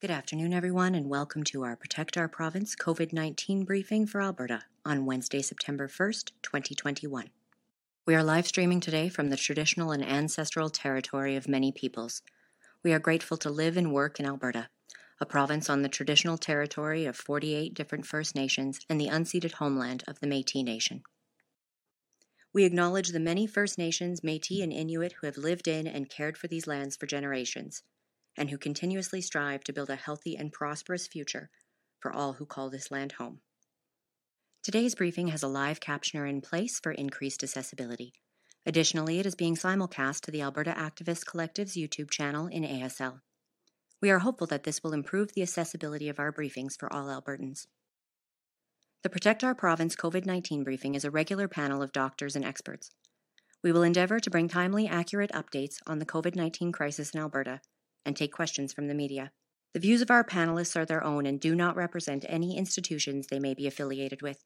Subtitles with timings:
[0.00, 4.62] Good afternoon, everyone, and welcome to our Protect Our Province COVID 19 briefing for Alberta
[4.82, 7.28] on Wednesday, September 1st, 2021.
[8.06, 12.22] We are live streaming today from the traditional and ancestral territory of many peoples.
[12.82, 14.70] We are grateful to live and work in Alberta,
[15.20, 20.02] a province on the traditional territory of 48 different First Nations and the unceded homeland
[20.08, 21.02] of the Metis Nation.
[22.54, 26.38] We acknowledge the many First Nations, Metis, and Inuit who have lived in and cared
[26.38, 27.82] for these lands for generations
[28.36, 31.50] and who continuously strive to build a healthy and prosperous future
[32.00, 33.40] for all who call this land home.
[34.62, 38.12] Today's briefing has a live captioner in place for increased accessibility.
[38.66, 43.20] Additionally, it is being simulcast to the Alberta Activist Collective's YouTube channel in ASL.
[44.02, 47.66] We are hopeful that this will improve the accessibility of our briefings for all Albertans.
[49.02, 52.90] The Protect Our Province COVID 19 briefing is a regular panel of doctors and experts.
[53.62, 57.62] We will endeavour to bring timely, accurate updates on the COVID 19 crisis in Alberta
[58.04, 59.32] and take questions from the media.
[59.72, 63.38] The views of our panelists are their own and do not represent any institutions they
[63.38, 64.44] may be affiliated with.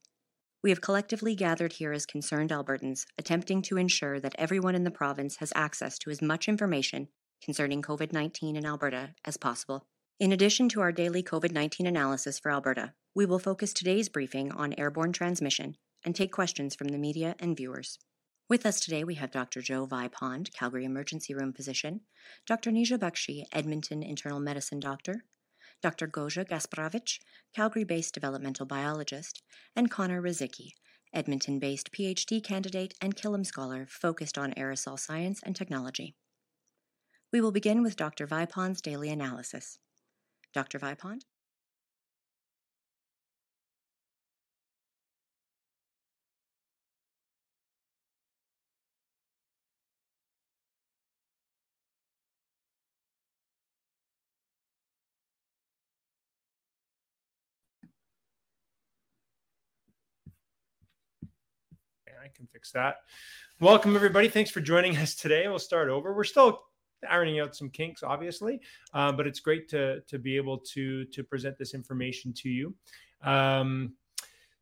[0.63, 4.91] We have collectively gathered here as concerned Albertans, attempting to ensure that everyone in the
[4.91, 7.09] province has access to as much information
[7.43, 9.87] concerning COVID 19 in Alberta as possible.
[10.19, 14.53] In addition to our daily COVID 19 analysis for Alberta, we will focus today's briefing
[14.53, 17.99] on airborne transmission and take questions from the media and viewers.
[18.47, 19.63] With us today, we have Dr.
[19.63, 22.03] Joe Vipond, Calgary Emergency Room Physician,
[22.47, 22.71] Dr.
[22.71, 25.25] Nisha Bakshi, Edmonton Internal Medicine Doctor,
[25.83, 26.07] Dr.
[26.07, 27.21] Gosia Gasperowicz,
[27.55, 29.43] Calgary based developmental biologist,
[29.75, 30.73] and Connor Ruzycki,
[31.15, 36.15] Edmonton based PhD candidate and Killam Scholar focused on aerosol science and technology.
[37.33, 38.27] We will begin with Dr.
[38.27, 39.79] Vipond's daily analysis.
[40.53, 40.79] Dr.
[40.79, 41.23] Vipond?
[62.25, 62.97] I can fix that.
[63.61, 64.29] Welcome, everybody.
[64.29, 65.47] Thanks for joining us today.
[65.47, 66.15] We'll start over.
[66.15, 66.63] We're still
[67.09, 68.61] ironing out some kinks, obviously,
[68.95, 72.75] uh, but it's great to to be able to to present this information to you.
[73.23, 73.93] Um,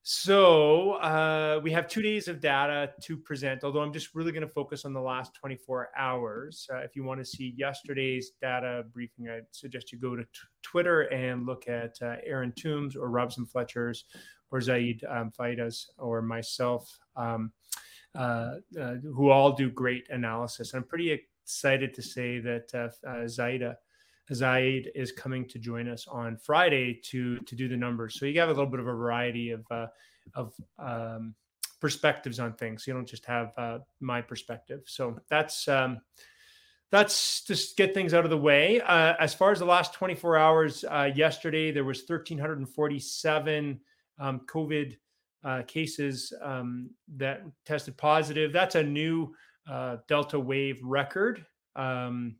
[0.03, 4.43] so uh, we have two days of data to present, although I'm just really going
[4.43, 6.67] to focus on the last 24 hours.
[6.72, 10.28] Uh, if you want to see yesterday's data briefing, I suggest you go to t-
[10.62, 14.06] Twitter and look at uh, Aaron Toombs or Robson Fletcher's
[14.53, 17.51] or Zaid um, Faida's or myself, um,
[18.15, 20.75] uh, uh, who all do great analysis.
[20.75, 23.77] I'm pretty excited to say that uh, uh, Zaida
[24.33, 28.19] Zaid is coming to join us on Friday to to do the numbers.
[28.19, 29.87] So you have a little bit of a variety of uh,
[30.35, 31.34] of um,
[31.81, 32.87] perspectives on things.
[32.87, 34.83] You don't just have uh, my perspective.
[34.87, 36.01] So that's um,
[36.91, 38.81] that's just get things out of the way.
[38.81, 43.81] Uh, as far as the last 24 hours, uh, yesterday there was 1,347
[44.19, 44.97] um, COVID
[45.45, 48.53] uh, cases um, that tested positive.
[48.53, 49.34] That's a new
[49.71, 51.45] uh, Delta wave record.
[51.77, 52.37] Um,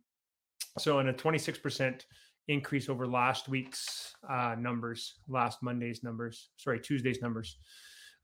[0.79, 2.03] so, in a 26%
[2.49, 7.59] increase over last week's uh, numbers, last Monday's numbers, sorry, Tuesday's numbers.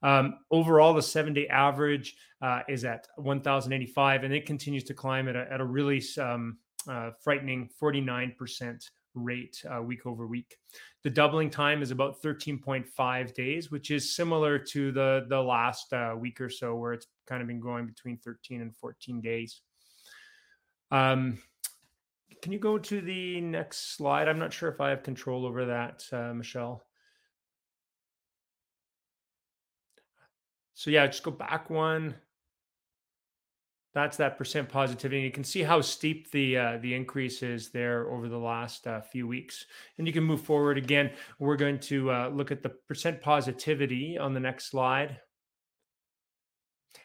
[0.03, 5.29] Um, overall, the seven day average uh, is at 1,085, and it continues to climb
[5.29, 6.59] at a, at a really um,
[6.89, 8.85] uh, frightening 49%
[9.19, 10.57] rate uh, week over week.
[11.05, 16.15] The doubling time is about 13.5 days, which is similar to the the last uh,
[16.19, 19.61] week or so, where it's kind of been going between 13 and 14 days.
[20.91, 21.39] Um,
[22.43, 24.29] can you go to the next slide?
[24.29, 26.85] I'm not sure if I have control over that, uh, Michelle.
[30.75, 32.15] So yeah, just go back one.
[33.95, 35.23] That's that percent positivity.
[35.23, 39.01] You can see how steep the uh, the increase is there over the last uh,
[39.01, 39.65] few weeks.
[39.97, 41.11] And you can move forward again.
[41.39, 45.19] We're going to uh, look at the percent positivity on the next slide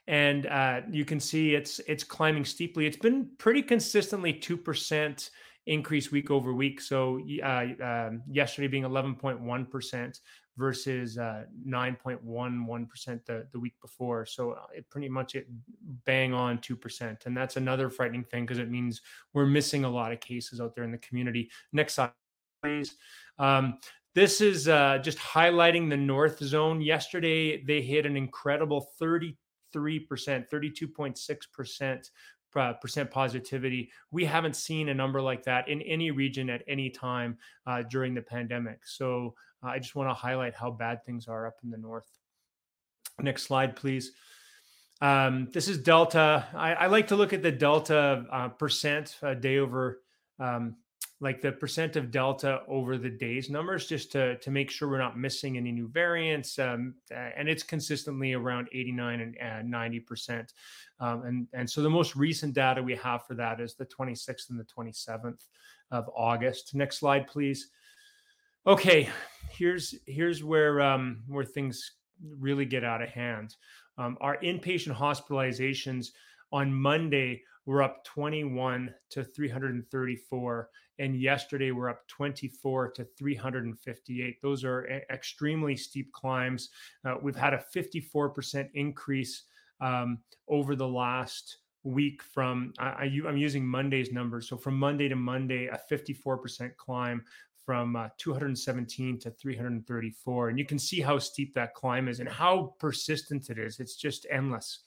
[0.07, 2.85] and uh, you can see it's it's climbing steeply.
[2.85, 5.29] It's been pretty consistently two percent
[5.65, 6.81] increase week over week.
[6.81, 10.19] So uh, um, yesterday being eleven point one percent
[10.57, 14.25] versus uh, nine point one one percent the the week before.
[14.25, 15.47] So uh, it pretty much it
[16.05, 19.01] bang on two percent, and that's another frightening thing because it means
[19.33, 21.49] we're missing a lot of cases out there in the community.
[21.71, 22.11] Next slide,
[22.61, 22.95] please.
[23.39, 23.79] Um,
[24.15, 26.81] this is uh, just highlighting the north zone.
[26.81, 29.35] Yesterday, they hit an incredible 33%,
[29.75, 32.09] 32.6%
[32.55, 33.89] uh, percent positivity.
[34.11, 38.13] We haven't seen a number like that in any region at any time uh, during
[38.13, 38.85] the pandemic.
[38.85, 39.33] So
[39.63, 42.07] I just want to highlight how bad things are up in the north.
[43.19, 44.11] Next slide, please.
[45.01, 46.47] Um, this is Delta.
[46.53, 50.01] I, I, like to look at the Delta uh, percent uh, day over
[50.39, 50.77] um,
[51.23, 54.97] like the percent of delta over the days numbers just to to make sure we're
[54.97, 60.53] not missing any new variants um, and it's consistently around 89 and 90 percent
[60.99, 64.49] um, and and so the most recent data we have for that is the 26th
[64.49, 65.45] and the 27th
[65.91, 67.69] of august next slide please
[68.65, 69.09] okay
[69.49, 71.93] here's here's where um where things
[72.39, 73.55] really get out of hand.
[73.97, 76.07] Um, our inpatient hospitalizations
[76.51, 80.69] on monday were up 21 to 334
[80.99, 86.69] and yesterday we're up 24 to 358 those are a- extremely steep climbs.
[87.05, 89.43] Uh, we've had a 54% increase
[89.81, 94.47] um, over the last week from I, i'm using monday's numbers.
[94.47, 97.23] So from monday to monday a 54% climb
[97.65, 102.29] from uh, 217 to 334 and you can see how steep that climb is and
[102.29, 104.79] how persistent it is it's just endless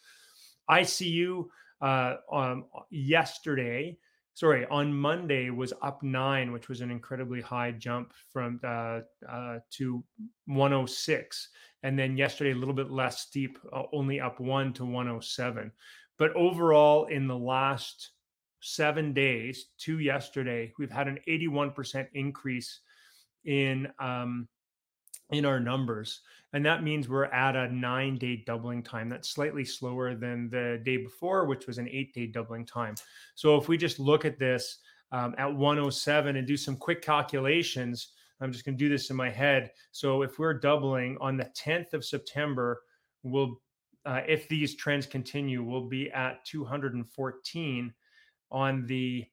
[0.71, 1.45] icu
[1.83, 3.97] uh, um, yesterday
[4.37, 9.59] sorry, on Monday was up nine, which was an incredibly high jump from uh, uh,
[9.71, 10.05] to
[10.45, 11.49] 106.
[11.83, 15.73] And then yesterday, a little bit less steep, uh, only up one to 107.
[16.19, 18.11] But overall, in the last
[18.67, 22.81] seven days to yesterday, we've had an 81% increase
[23.45, 24.49] in um,
[25.31, 26.21] in our numbers.
[26.53, 29.09] And that means we're at a nine day doubling time.
[29.09, 32.95] That's slightly slower than the day before, which was an eight day doubling time.
[33.35, 34.79] So if we just look at this
[35.13, 39.17] um, at 107 and do some quick calculations, I'm just going to do this in
[39.17, 39.71] my head.
[39.93, 42.83] So if we're doubling on the 10th of September,
[43.23, 43.61] we'll,
[44.05, 47.95] uh, if these trends continue, we'll be at 214.
[48.51, 49.25] On the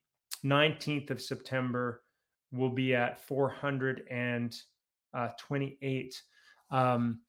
[0.44, 2.02] 19th of September,
[2.52, 4.54] we'll be at 400 and
[5.12, 6.22] uh, 28
[6.70, 7.20] um,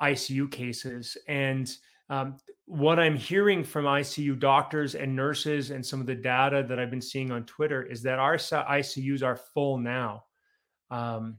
[0.00, 1.16] ICU cases.
[1.28, 1.70] And
[2.08, 2.36] um,
[2.66, 6.90] what I'm hearing from ICU doctors and nurses and some of the data that I've
[6.90, 10.24] been seeing on Twitter is that our ICUs are full now.
[10.90, 11.38] Um,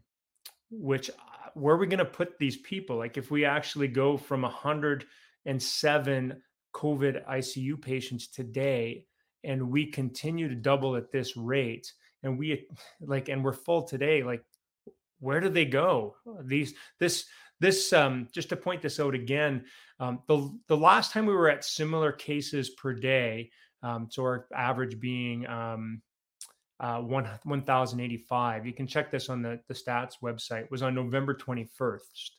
[0.69, 2.97] which, uh, where are we going to put these people?
[2.97, 6.41] Like, if we actually go from 107
[6.73, 9.05] COVID ICU patients today
[9.43, 11.91] and we continue to double at this rate,
[12.23, 12.67] and we
[13.01, 14.43] like, and we're full today, like,
[15.19, 16.15] where do they go?
[16.43, 17.25] These this
[17.59, 19.65] this um, just to point this out again.
[19.99, 23.49] Um, the the last time we were at similar cases per day,
[23.83, 26.01] um, so our average being um,
[26.79, 28.65] uh, one one thousand eighty five.
[28.65, 30.69] You can check this on the the stats website.
[30.69, 32.37] Was on November twenty first.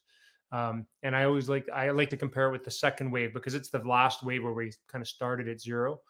[0.50, 3.54] Um, and I always like I like to compare it with the second wave because
[3.54, 6.00] it's the last wave where we kind of started at zero.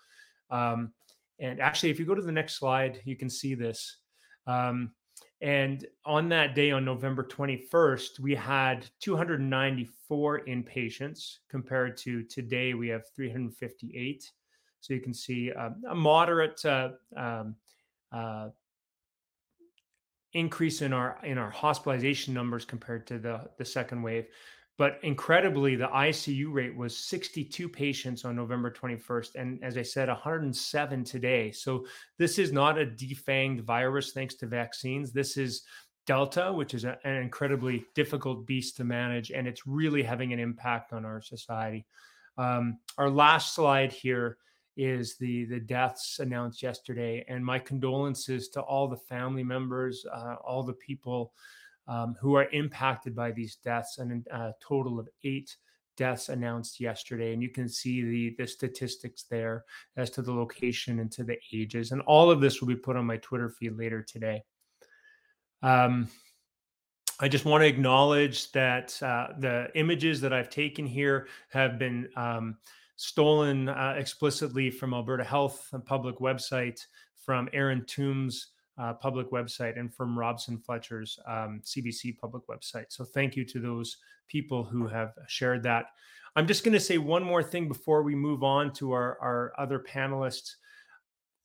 [0.50, 0.92] Um,
[1.38, 3.98] and actually, if you go to the next slide, you can see this.
[4.46, 4.92] Um,
[5.40, 12.88] and on that day, on November 21st, we had 294 inpatients compared to today, we
[12.88, 14.32] have 358.
[14.80, 17.54] So you can see uh, a moderate uh, um,
[18.10, 18.48] uh,
[20.32, 24.26] increase in our in our hospitalization numbers compared to the the second wave.
[24.78, 29.34] But incredibly, the ICU rate was 62 patients on November 21st.
[29.34, 31.50] And as I said, 107 today.
[31.50, 31.84] So
[32.16, 35.12] this is not a defanged virus thanks to vaccines.
[35.12, 35.62] This is
[36.06, 39.32] Delta, which is a, an incredibly difficult beast to manage.
[39.32, 41.84] And it's really having an impact on our society.
[42.38, 44.38] Um, our last slide here
[44.76, 50.36] is the the deaths announced yesterday and my condolences to all the family members uh,
[50.46, 51.32] all the people
[51.88, 55.56] um, who are impacted by these deaths, and a total of eight
[55.96, 57.32] deaths announced yesterday.
[57.32, 59.64] And you can see the, the statistics there
[59.96, 61.90] as to the location and to the ages.
[61.90, 64.44] And all of this will be put on my Twitter feed later today.
[65.62, 66.08] Um,
[67.20, 72.08] I just want to acknowledge that uh, the images that I've taken here have been
[72.14, 72.58] um,
[72.94, 76.80] stolen uh, explicitly from Alberta Health public website
[77.16, 82.86] from Aaron Toombs uh, public website and from Robson Fletcher's um, CBC public website.
[82.88, 83.96] So thank you to those
[84.28, 85.86] people who have shared that.
[86.36, 89.52] I'm just going to say one more thing before we move on to our, our
[89.58, 90.54] other panelists.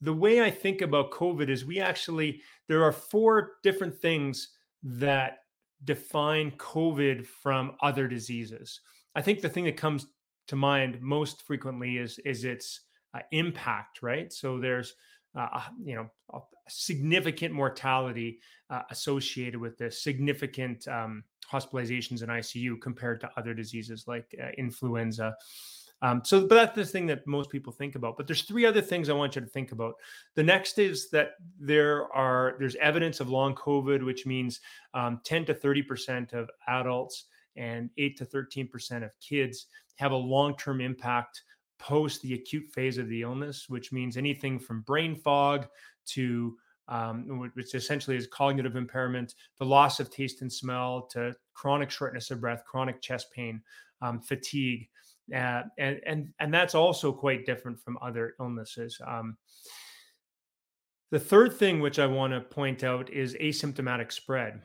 [0.01, 4.49] The way I think about COVID is we actually, there are four different things
[4.83, 5.39] that
[5.85, 8.81] define COVID from other diseases.
[9.15, 10.07] I think the thing that comes
[10.47, 12.81] to mind most frequently is, is its
[13.13, 14.31] uh, impact, right?
[14.31, 14.95] So there's
[15.35, 16.09] uh, you know,
[16.67, 24.05] significant mortality uh, associated with this, significant um, hospitalizations in ICU compared to other diseases
[24.07, 25.35] like uh, influenza.
[26.01, 28.17] Um, so, but that's the thing that most people think about.
[28.17, 29.95] But there's three other things I want you to think about.
[30.35, 34.59] The next is that there are there's evidence of long COVID, which means
[34.93, 37.25] um, 10 to 30 percent of adults
[37.55, 41.43] and 8 to 13 percent of kids have a long-term impact
[41.79, 45.67] post the acute phase of the illness, which means anything from brain fog
[46.05, 46.55] to
[46.87, 52.29] um, which essentially is cognitive impairment, the loss of taste and smell, to chronic shortness
[52.29, 53.61] of breath, chronic chest pain,
[54.01, 54.89] um, fatigue,
[55.33, 58.99] uh, and and and that's also quite different from other illnesses.
[59.05, 59.37] Um,
[61.11, 64.61] the third thing which I want to point out is asymptomatic spread.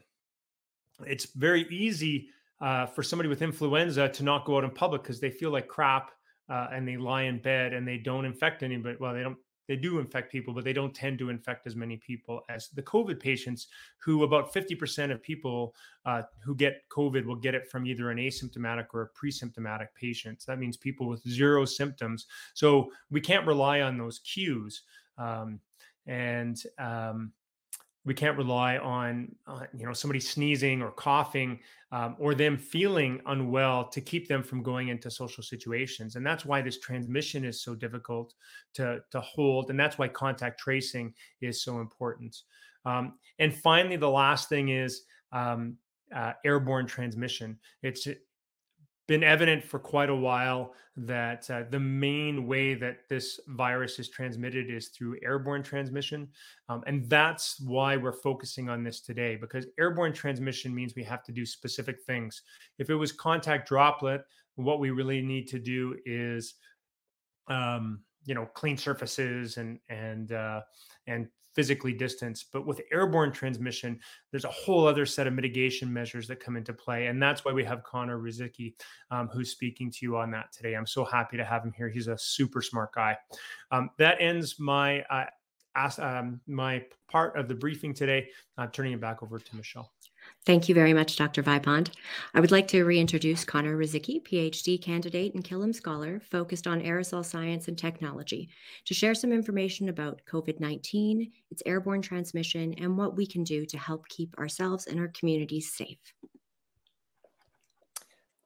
[1.07, 5.21] It's very easy uh, for somebody with influenza to not go out in public because
[5.21, 6.11] they feel like crap
[6.49, 8.97] uh, and they lie in bed and they don't infect anybody.
[8.99, 9.39] Well, they don't
[9.69, 12.83] they do infect people, but they don't tend to infect as many people as the
[12.83, 13.69] COVID patients,
[14.03, 15.75] who about 50% of people
[16.07, 20.41] uh, who get COVID will get it from either an asymptomatic or a pre-symptomatic patient.
[20.41, 22.27] So that means people with zero symptoms.
[22.55, 24.83] So we can't rely on those cues.
[25.19, 25.61] Um,
[26.07, 27.33] and um,
[28.09, 31.61] we can't rely on uh, you know somebody sneezing or coughing
[31.93, 36.17] um, or them feeling unwell to keep them from going into social situations.
[36.17, 38.33] And that's why this transmission is so difficult
[38.75, 41.13] to to hold and that's why contact tracing
[41.43, 42.35] is so important.
[42.87, 45.77] Um, and finally the last thing is um,
[46.15, 47.59] uh, airborne transmission.
[47.83, 48.09] It's
[49.09, 54.09] been evident for quite a while that uh, the main way that this virus is
[54.09, 56.29] transmitted is through airborne transmission.
[56.69, 61.25] Um, and that's why we're focusing on this today, because airborne transmission means we have
[61.25, 62.43] to do specific things.
[62.79, 64.23] If it was contact droplet,
[64.57, 66.55] what we really need to do is
[67.49, 70.61] um, you know clean surfaces and and uh,
[71.07, 72.47] and physically distanced.
[72.53, 73.99] But with airborne transmission,
[74.31, 77.07] there's a whole other set of mitigation measures that come into play.
[77.07, 78.75] And that's why we have Connor Ruzycki,
[79.11, 80.75] um, who's speaking to you on that today.
[80.75, 81.89] I'm so happy to have him here.
[81.89, 83.17] He's a super smart guy.
[83.71, 85.25] Um, that ends my uh,
[85.75, 88.29] ask, um, my part of the briefing today.
[88.57, 89.93] I'm turning it back over to Michelle.
[90.49, 91.43] Thank you very much, Dr.
[91.43, 91.91] Vipond.
[92.33, 97.23] I would like to reintroduce Connor Ruzycki, PhD candidate and Killam Scholar, focused on aerosol
[97.23, 98.49] science and technology,
[98.87, 103.67] to share some information about COVID 19, its airborne transmission, and what we can do
[103.67, 105.99] to help keep ourselves and our communities safe.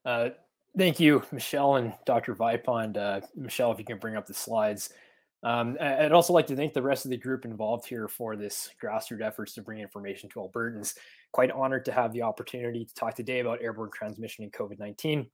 [0.04, 0.30] Uh,
[0.76, 2.34] thank you, Michelle and Dr.
[2.34, 2.96] Vipond.
[2.96, 4.92] Uh, Michelle, if you can bring up the slides.
[5.44, 8.70] Um, I'd also like to thank the rest of the group involved here for this
[8.82, 10.94] grassroots efforts to bring information to Albertans.
[11.32, 15.26] Quite honored to have the opportunity to talk today about airborne transmission and COVID 19.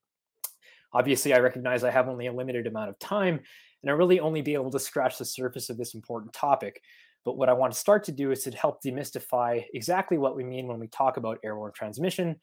[0.94, 3.38] Obviously, I recognize I have only a limited amount of time,
[3.82, 6.80] and I really only be able to scratch the surface of this important topic.
[7.26, 10.44] But what I want to start to do is to help demystify exactly what we
[10.44, 12.36] mean when we talk about airborne transmission,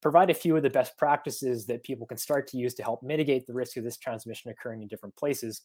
[0.00, 3.02] provide a few of the best practices that people can start to use to help
[3.02, 5.62] mitigate the risk of this transmission occurring in different places,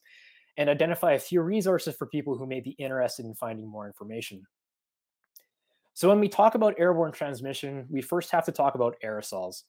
[0.57, 4.41] and identify a few resources for people who may be interested in finding more information.
[5.93, 9.63] So when we talk about airborne transmission, we first have to talk about aerosols.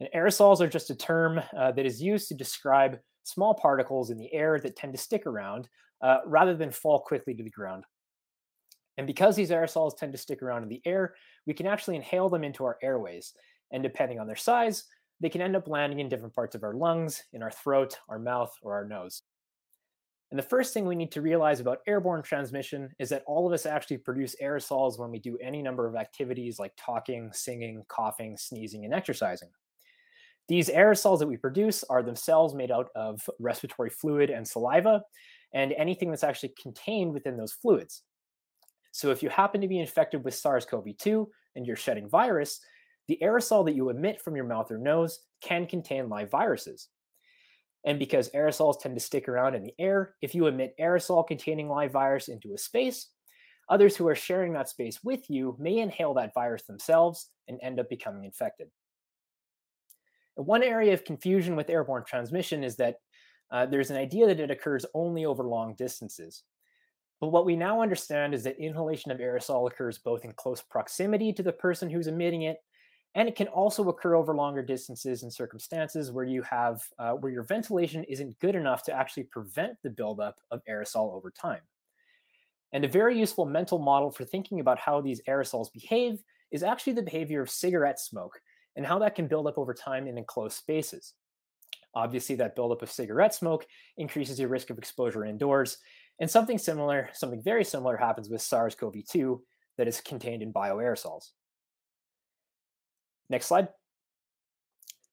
[0.00, 4.18] And aerosols are just a term uh, that is used to describe small particles in
[4.18, 5.68] the air that tend to stick around
[6.02, 7.84] uh, rather than fall quickly to the ground.
[8.96, 11.14] And because these aerosols tend to stick around in the air,
[11.46, 13.32] we can actually inhale them into our airways.
[13.72, 14.84] And depending on their size,
[15.20, 18.18] they can end up landing in different parts of our lungs, in our throat, our
[18.18, 19.22] mouth, or our nose.
[20.30, 23.52] And the first thing we need to realize about airborne transmission is that all of
[23.52, 28.36] us actually produce aerosols when we do any number of activities like talking, singing, coughing,
[28.36, 29.48] sneezing, and exercising.
[30.46, 35.02] These aerosols that we produce are themselves made out of respiratory fluid and saliva,
[35.52, 38.02] and anything that's actually contained within those fluids.
[38.92, 42.60] So if you happen to be infected with SARS CoV 2 and you're shedding virus,
[43.08, 46.88] the aerosol that you emit from your mouth or nose can contain live viruses.
[47.84, 51.68] And because aerosols tend to stick around in the air, if you emit aerosol containing
[51.68, 53.08] live virus into a space,
[53.68, 57.80] others who are sharing that space with you may inhale that virus themselves and end
[57.80, 58.68] up becoming infected.
[60.34, 62.96] One area of confusion with airborne transmission is that
[63.50, 66.44] uh, there's an idea that it occurs only over long distances.
[67.20, 71.32] But what we now understand is that inhalation of aerosol occurs both in close proximity
[71.34, 72.58] to the person who's emitting it
[73.14, 77.32] and it can also occur over longer distances and circumstances where you have uh, where
[77.32, 81.60] your ventilation isn't good enough to actually prevent the buildup of aerosol over time.
[82.72, 86.92] And a very useful mental model for thinking about how these aerosols behave is actually
[86.92, 88.40] the behavior of cigarette smoke
[88.76, 91.14] and how that can build up over time in enclosed spaces.
[91.94, 95.78] Obviously, that buildup of cigarette smoke increases your risk of exposure indoors.
[96.20, 99.42] And something similar, something very similar happens with SARS CoV 2
[99.78, 101.30] that is contained in bioaerosols.
[103.30, 103.68] Next slide.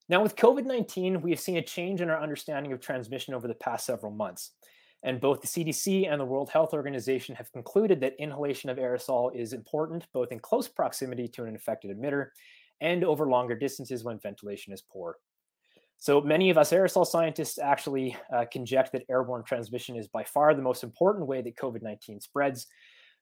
[0.10, 3.48] Now, with COVID 19, we have seen a change in our understanding of transmission over
[3.48, 4.52] the past several months.
[5.04, 9.34] And both the CDC and the World Health Organization have concluded that inhalation of aerosol
[9.36, 12.30] is important both in close proximity to an infected emitter
[12.82, 15.18] and over longer distances when ventilation is poor.
[16.00, 20.54] So many of us aerosol scientists actually uh, conject that airborne transmission is by far
[20.54, 22.68] the most important way that COVID 19 spreads.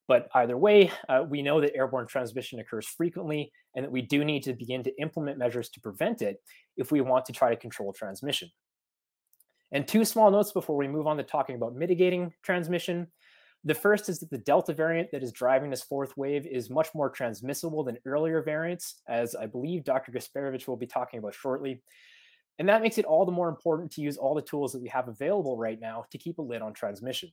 [0.07, 4.23] But either way, uh, we know that airborne transmission occurs frequently and that we do
[4.23, 6.37] need to begin to implement measures to prevent it
[6.77, 8.49] if we want to try to control transmission.
[9.71, 13.07] And two small notes before we move on to talking about mitigating transmission.
[13.63, 16.89] The first is that the Delta variant that is driving this fourth wave is much
[16.93, 20.11] more transmissible than earlier variants, as I believe Dr.
[20.11, 21.81] Gasperowicz will be talking about shortly.
[22.59, 24.89] And that makes it all the more important to use all the tools that we
[24.89, 27.31] have available right now to keep a lid on transmission.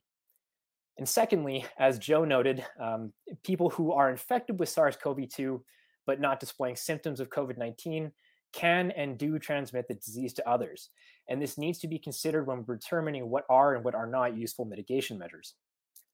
[0.99, 5.63] And secondly, as Joe noted, um, people who are infected with SARS CoV 2
[6.07, 8.11] but not displaying symptoms of COVID 19
[8.53, 10.91] can and do transmit the disease to others.
[11.29, 14.37] And this needs to be considered when we're determining what are and what are not
[14.37, 15.55] useful mitigation measures.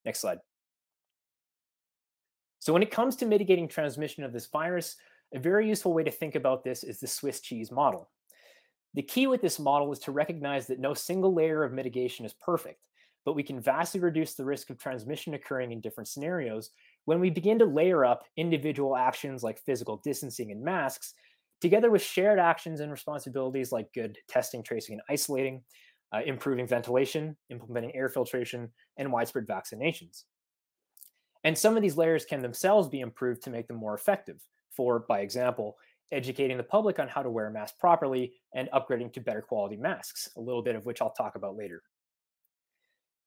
[0.04, 0.38] Next slide.
[2.60, 4.96] So, when it comes to mitigating transmission of this virus,
[5.34, 8.08] a very useful way to think about this is the Swiss cheese model.
[8.94, 12.34] The key with this model is to recognize that no single layer of mitigation is
[12.34, 12.80] perfect,
[13.28, 16.70] but we can vastly reduce the risk of transmission occurring in different scenarios
[17.04, 21.12] when we begin to layer up individual actions like physical distancing and masks,
[21.60, 25.62] together with shared actions and responsibilities like good testing, tracing, and isolating,
[26.14, 30.22] uh, improving ventilation, implementing air filtration, and widespread vaccinations.
[31.44, 34.40] And some of these layers can themselves be improved to make them more effective.
[34.70, 35.76] For, by example,
[36.12, 39.76] educating the public on how to wear a mask properly and upgrading to better quality
[39.76, 41.82] masks, a little bit of which I'll talk about later.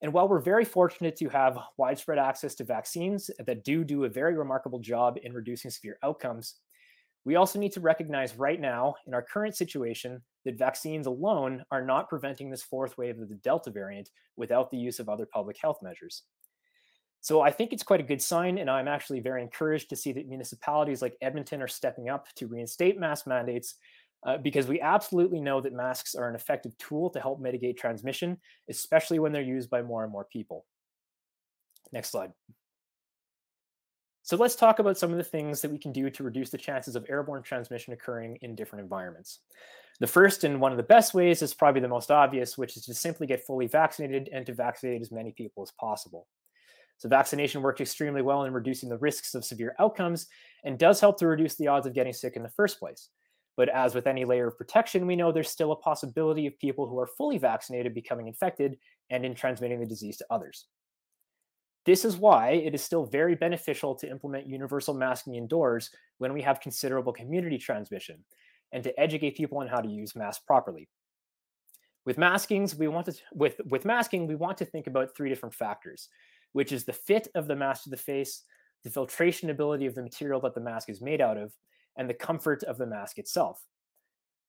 [0.01, 4.09] And while we're very fortunate to have widespread access to vaccines that do do a
[4.09, 6.55] very remarkable job in reducing severe outcomes,
[7.23, 11.85] we also need to recognize right now, in our current situation, that vaccines alone are
[11.85, 15.57] not preventing this fourth wave of the Delta variant without the use of other public
[15.61, 16.23] health measures.
[17.23, 20.11] So I think it's quite a good sign, and I'm actually very encouraged to see
[20.13, 23.75] that municipalities like Edmonton are stepping up to reinstate mask mandates
[24.23, 28.37] uh, because we absolutely know that masks are an effective tool to help mitigate transmission,
[28.69, 30.65] especially when they're used by more and more people.
[31.91, 32.31] Next slide.
[34.23, 36.57] So let's talk about some of the things that we can do to reduce the
[36.57, 39.39] chances of airborne transmission occurring in different environments.
[39.99, 42.85] The first and one of the best ways is probably the most obvious, which is
[42.85, 46.27] to simply get fully vaccinated and to vaccinate as many people as possible.
[46.97, 50.27] So vaccination worked extremely well in reducing the risks of severe outcomes
[50.63, 53.09] and does help to reduce the odds of getting sick in the first place.
[53.57, 56.87] But as with any layer of protection, we know there's still a possibility of people
[56.87, 58.77] who are fully vaccinated becoming infected
[59.09, 60.67] and in transmitting the disease to others.
[61.85, 66.41] This is why it is still very beneficial to implement universal masking indoors when we
[66.43, 68.23] have considerable community transmission
[68.71, 70.87] and to educate people on how to use masks properly.
[72.05, 75.53] With maskings, we want to with with masking, we want to think about three different
[75.53, 76.07] factors
[76.53, 78.43] which is the fit of the mask to the face,
[78.83, 81.53] the filtration ability of the material that the mask is made out of,
[81.97, 83.65] and the comfort of the mask itself.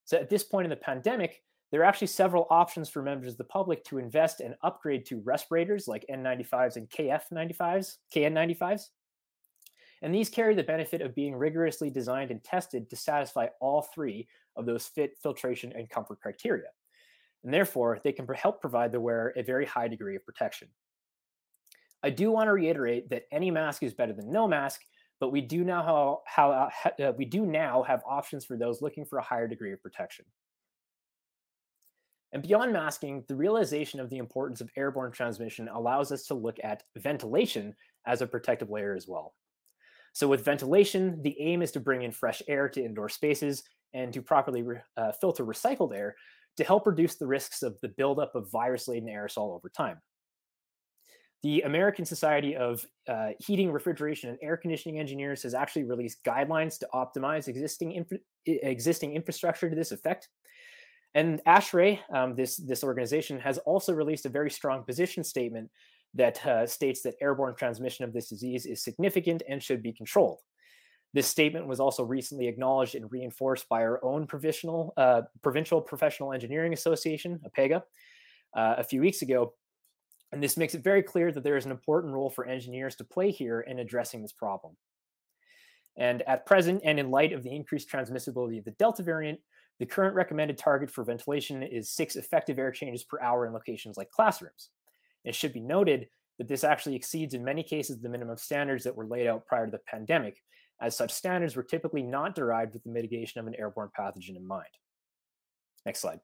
[0.05, 3.39] So at this point in the pandemic, there are actually several options for members of
[3.39, 8.89] the public to invest and upgrade to respirators like N95s and KF95s, KN95s.
[10.03, 14.29] And these carry the benefit of being rigorously designed and tested to satisfy all three
[14.57, 16.69] of those fit, filtration, and comfort criteria.
[17.45, 20.69] And therefore, they can help provide the wearer a very high degree of protection.
[22.03, 24.83] I do want to reiterate that any mask is better than no mask,
[25.23, 26.51] but we do now how, how
[27.01, 30.25] uh, we do now have options for those looking for a higher degree of protection.
[32.33, 36.57] And beyond masking, the realization of the importance of airborne transmission allows us to look
[36.65, 37.73] at ventilation
[38.05, 39.35] as a protective layer as well.
[40.13, 43.63] So with ventilation, the aim is to bring in fresh air to indoor spaces
[43.95, 46.17] and to properly re- uh, filter recycled air
[46.57, 50.01] to help reduce the risks of the buildup of virus-laden aerosol over time
[51.43, 56.79] the American Society of uh, Heating, Refrigeration, and Air Conditioning Engineers has actually released guidelines
[56.79, 60.29] to optimize existing infra- existing infrastructure to this effect.
[61.15, 65.71] And ASHRAE, um, this this organization, has also released a very strong position statement
[66.15, 70.39] that uh, states that airborne transmission of this disease is significant and should be controlled.
[71.15, 76.33] This statement was also recently acknowledged and reinforced by our own provisional, uh, Provincial Professional
[76.33, 77.83] Engineering Association, APEGA,
[78.57, 79.53] uh, a few weeks ago,
[80.33, 83.05] and this makes it very clear that there is an important role for engineers to
[83.05, 84.77] play here in addressing this problem.
[85.97, 89.41] And at present, and in light of the increased transmissibility of the Delta variant,
[89.79, 93.99] the current recommended target for ventilation is six effective air changes per hour in locations
[93.99, 94.71] like classrooms.
[95.25, 98.97] It should be noted that this actually exceeds in many cases the minimum standards that
[98.97, 100.39] were laid out prior to the pandemic,
[100.81, 104.47] as such standards were typically not derived with the mitigation of an airborne pathogen in
[104.47, 104.65] mind.
[105.85, 106.21] Next slide.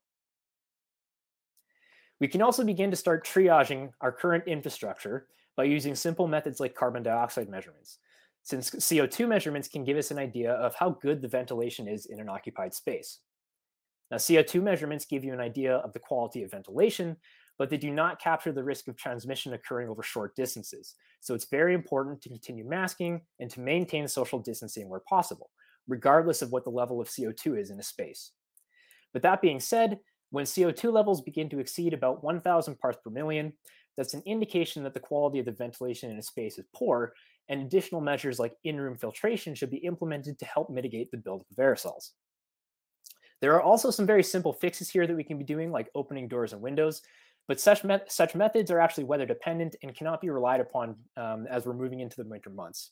[2.20, 6.74] We can also begin to start triaging our current infrastructure by using simple methods like
[6.74, 7.98] carbon dioxide measurements,
[8.42, 12.20] since CO2 measurements can give us an idea of how good the ventilation is in
[12.20, 13.20] an occupied space.
[14.10, 17.16] Now, CO2 measurements give you an idea of the quality of ventilation,
[17.58, 20.94] but they do not capture the risk of transmission occurring over short distances.
[21.20, 25.50] So it's very important to continue masking and to maintain social distancing where possible,
[25.88, 28.32] regardless of what the level of CO2 is in a space.
[29.12, 29.98] But that being said,
[30.30, 33.52] when CO2 levels begin to exceed about 1,000 parts per million,
[33.96, 37.14] that's an indication that the quality of the ventilation in a space is poor,
[37.48, 41.46] and additional measures like in room filtration should be implemented to help mitigate the buildup
[41.50, 42.10] of aerosols.
[43.40, 46.28] There are also some very simple fixes here that we can be doing, like opening
[46.28, 47.02] doors and windows,
[47.46, 51.46] but such, me- such methods are actually weather dependent and cannot be relied upon um,
[51.48, 52.90] as we're moving into the winter months.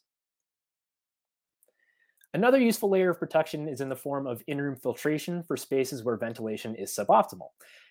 [2.36, 6.18] Another useful layer of protection is in the form of in-room filtration for spaces where
[6.18, 7.48] ventilation is suboptimal.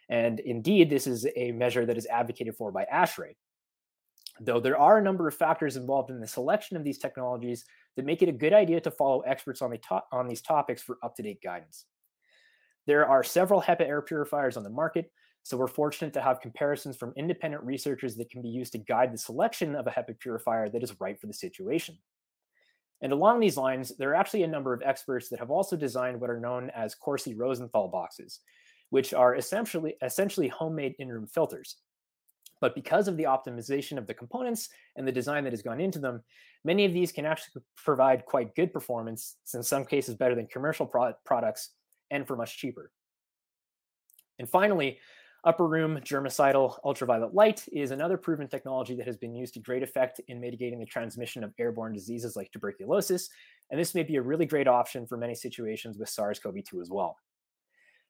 [0.07, 3.35] And indeed, this is a measure that is advocated for by ASHRAE.
[4.39, 8.05] Though there are a number of factors involved in the selection of these technologies that
[8.05, 10.99] make it a good idea to follow experts on, the to- on these topics for
[11.01, 11.85] up-to-date guidance.
[12.85, 16.97] There are several HEPA air purifiers on the market, so we're fortunate to have comparisons
[16.97, 20.69] from independent researchers that can be used to guide the selection of a HEPA purifier
[20.69, 21.97] that is right for the situation.
[23.01, 26.19] And along these lines, there are actually a number of experts that have also designed
[26.19, 28.39] what are known as Corsi Rosenthal boxes,
[28.89, 31.77] which are essentially, essentially homemade in-room filters.
[32.61, 35.99] But because of the optimization of the components and the design that has gone into
[35.99, 36.23] them,
[36.63, 40.85] many of these can actually provide quite good performance, in some cases better than commercial
[40.85, 41.71] pro- products,
[42.11, 42.91] and for much cheaper.
[44.39, 44.99] And finally,
[45.45, 49.83] upper room germicidal ultraviolet light is another proven technology that has been used to great
[49.83, 53.29] effect in mitigating the transmission of airborne diseases like tuberculosis.
[53.69, 56.81] And this may be a really great option for many situations with SARS CoV 2
[56.81, 57.15] as well.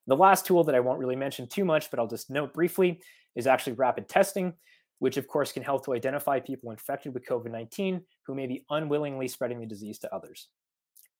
[0.07, 3.01] The last tool that I won't really mention too much, but I'll just note briefly,
[3.35, 4.53] is actually rapid testing,
[4.99, 8.65] which of course can help to identify people infected with COVID 19 who may be
[8.69, 10.47] unwillingly spreading the disease to others.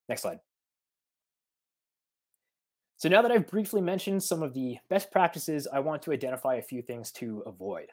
[0.08, 0.38] Next slide.
[3.06, 6.56] So now that I've briefly mentioned some of the best practices, I want to identify
[6.56, 7.86] a few things to avoid.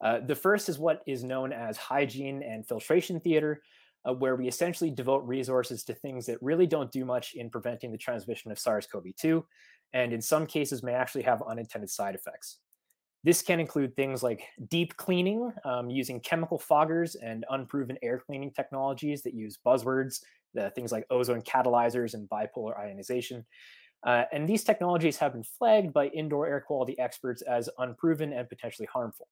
[0.00, 3.60] Uh, the first is what is known as hygiene and filtration theater,
[4.08, 7.92] uh, where we essentially devote resources to things that really don't do much in preventing
[7.92, 9.44] the transmission of SARS CoV 2,
[9.92, 12.56] and in some cases may actually have unintended side effects.
[13.24, 18.52] This can include things like deep cleaning um, using chemical foggers and unproven air cleaning
[18.52, 20.20] technologies that use buzzwords,
[20.74, 23.44] things like ozone catalyzers and bipolar ionization,
[24.06, 28.48] uh, and these technologies have been flagged by indoor air quality experts as unproven and
[28.48, 29.28] potentially harmful.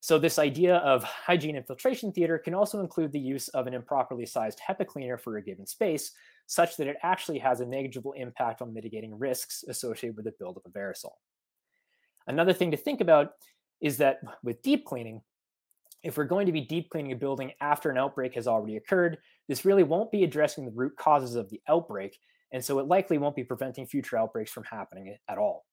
[0.00, 3.72] So this idea of hygiene and filtration theater can also include the use of an
[3.72, 6.12] improperly sized HEPA cleaner for a given space,
[6.46, 10.66] such that it actually has a negligible impact on mitigating risks associated with the buildup
[10.66, 11.12] of aerosol.
[12.26, 13.30] Another thing to think about
[13.80, 15.22] is that with deep cleaning,
[16.02, 19.16] if we're going to be deep cleaning a building after an outbreak has already occurred,
[19.48, 22.18] this really won't be addressing the root causes of the outbreak,
[22.54, 25.66] and so it likely won't be preventing future outbreaks from happening at all.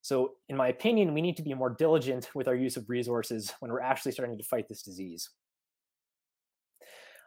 [0.00, 3.52] So, in my opinion, we need to be more diligent with our use of resources
[3.60, 5.28] when we're actually starting to fight this disease.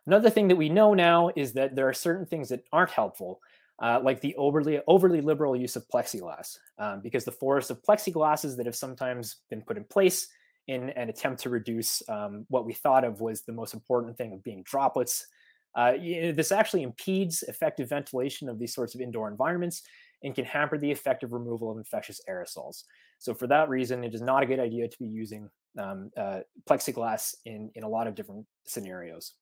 [0.08, 3.40] Another thing that we know now is that there are certain things that aren't helpful,
[3.82, 8.58] uh, like the overly overly liberal use of plexiglass, um, because the forest of plexiglasses
[8.58, 10.28] that have sometimes been put in place
[10.68, 14.34] in an attempt to reduce um, what we thought of was the most important thing
[14.34, 15.28] of being droplets
[15.76, 19.84] uh, you know, this actually impedes effective ventilation of these sorts of indoor environments
[20.24, 22.84] and can hamper the effective removal of infectious aerosols.
[23.20, 26.40] So for that reason, it is not a good idea to be using um, uh,
[26.68, 29.34] plexiglass in, in a lot of different scenarios.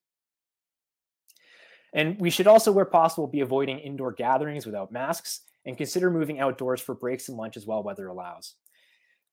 [1.94, 6.40] And we should also, where possible, be avoiding indoor gatherings without masks and consider moving
[6.40, 8.54] outdoors for breaks and lunch as well, weather allows.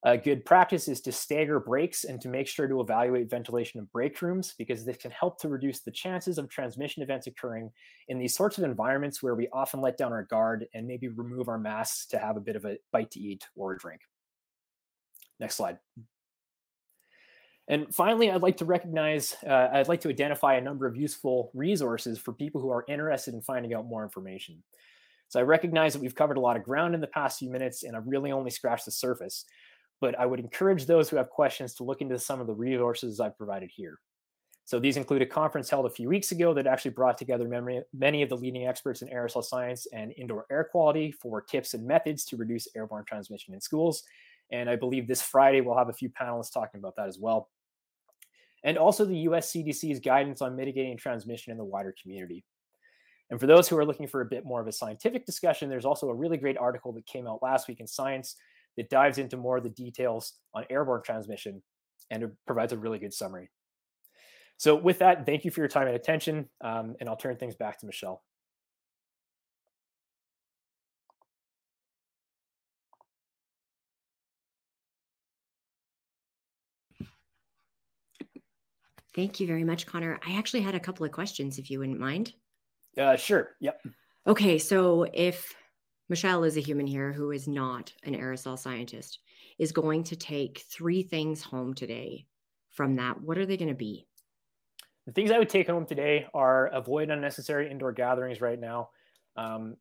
[0.06, 3.90] A good practice is to stagger breaks and to make sure to evaluate ventilation of
[3.94, 7.72] break rooms because this can help to reduce the chances of transmission events occurring
[8.10, 11.48] in these sorts of environments where we often let down our guard and maybe remove
[11.48, 14.02] our masks to have a bit of a bite to eat or a drink.
[15.40, 15.78] Next slide.
[17.70, 21.50] And finally, I'd like to recognize, uh, I'd like to identify a number of useful
[21.54, 24.62] resources for people who are interested in finding out more information.
[25.30, 27.84] So I recognize that we've covered a lot of ground in the past few minutes
[27.84, 29.46] and I've really only scratched the surface
[30.04, 33.22] but I would encourage those who have questions to look into some of the resources
[33.22, 34.00] I've provided here.
[34.66, 37.48] So these include a conference held a few weeks ago that actually brought together
[37.94, 41.88] many of the leading experts in aerosol science and indoor air quality for tips and
[41.88, 44.04] methods to reduce airborne transmission in schools.
[44.52, 47.50] And I believe this Friday we'll have a few panelists talking about that as well.
[48.66, 52.44] And also the US CDC's guidance on mitigating transmission in the wider community.
[53.30, 55.86] And for those who are looking for a bit more of a scientific discussion, there's
[55.86, 58.36] also a really great article that came out last week in Science
[58.78, 61.62] that dives into more of the details on airborne transmission
[62.12, 63.50] and it provides a really good summary.
[64.58, 67.56] So, with that, thank you for your time and attention, um, and I'll turn things
[67.56, 68.24] back to Michelle.
[79.16, 80.20] Thank you very much, Connor.
[80.26, 82.34] I actually had a couple of questions, if you wouldn't mind.
[82.98, 83.56] Uh, sure.
[83.60, 83.82] Yep.
[84.28, 84.58] Okay.
[84.58, 85.54] So, if
[86.10, 89.20] Michelle is a human here who is not an aerosol scientist,
[89.58, 92.26] is going to take three things home today
[92.74, 94.08] from that, what are they going to be?
[95.06, 98.90] The things I would take home today are avoid unnecessary indoor gatherings right now.
[99.36, 99.76] Um,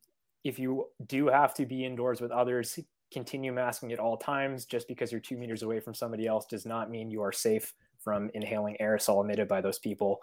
[0.45, 2.79] if you do have to be indoors with others,
[3.13, 4.65] continue masking at all times.
[4.65, 7.73] Just because you're two meters away from somebody else does not mean you are safe
[7.99, 10.21] from inhaling aerosol emitted by those people.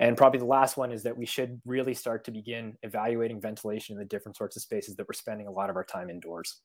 [0.00, 3.94] And probably the last one is that we should really start to begin evaluating ventilation
[3.94, 6.62] in the different sorts of spaces that we're spending a lot of our time indoors.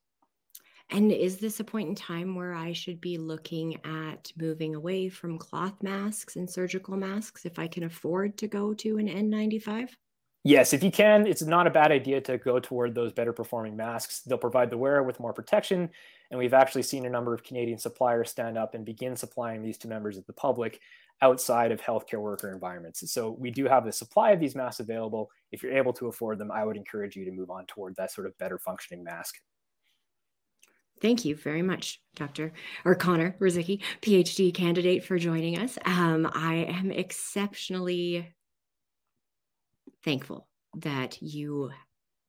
[0.90, 5.10] And is this a point in time where I should be looking at moving away
[5.10, 9.90] from cloth masks and surgical masks if I can afford to go to an N95?
[10.46, 13.76] Yes, if you can, it's not a bad idea to go toward those better performing
[13.76, 14.22] masks.
[14.22, 15.90] They'll provide the wearer with more protection.
[16.30, 19.80] And we've actually seen a number of Canadian suppliers stand up and begin supplying these
[19.80, 20.80] to members of the public
[21.22, 23.10] outside of healthcare worker environments.
[23.12, 25.30] So we do have the supply of these masks available.
[25.52, 28.12] If you're able to afford them, I would encourage you to move on toward that
[28.12, 29.36] sort of better functioning mask.
[31.02, 32.54] Thank you very much, Dr.
[32.86, 35.78] or Connor Ruzycki, PhD candidate, for joining us.
[35.86, 38.34] Um, I am exceptionally
[40.04, 40.48] thankful
[40.78, 41.72] that you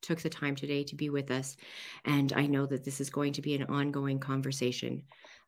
[0.03, 1.57] took the time today to be with us.
[2.05, 5.03] And I know that this is going to be an ongoing conversation.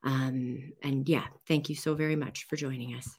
[0.05, 3.19] Um, and yeah, thank you so very much for joining us.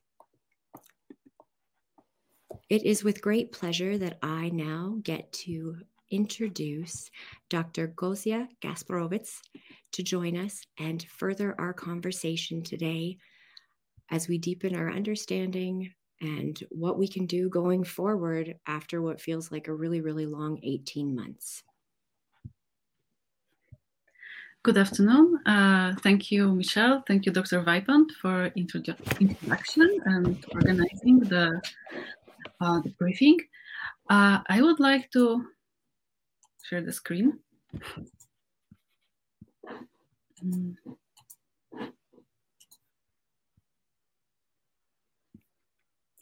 [2.70, 5.78] It is with great pleasure that I now get to
[6.12, 7.10] introduce
[7.50, 7.88] Dr.
[7.88, 9.40] Gosia Gasperowicz
[9.94, 13.18] to join us and further our conversation today
[14.12, 19.52] as we deepen our understanding and what we can do going forward after what feels
[19.52, 21.64] like a really, really long 18 months.
[24.62, 25.40] Good afternoon.
[25.46, 27.02] Uh, thank you, Michelle.
[27.08, 27.64] Thank you, Dr.
[27.64, 31.62] Vipond, for introdu- introduction and organizing the,
[32.62, 33.38] uh, the briefing.
[34.10, 35.46] Uh, I would like to
[36.64, 37.40] share the screen.
[40.44, 40.76] Mm.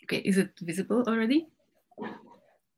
[0.04, 1.48] Okay, is it visible already?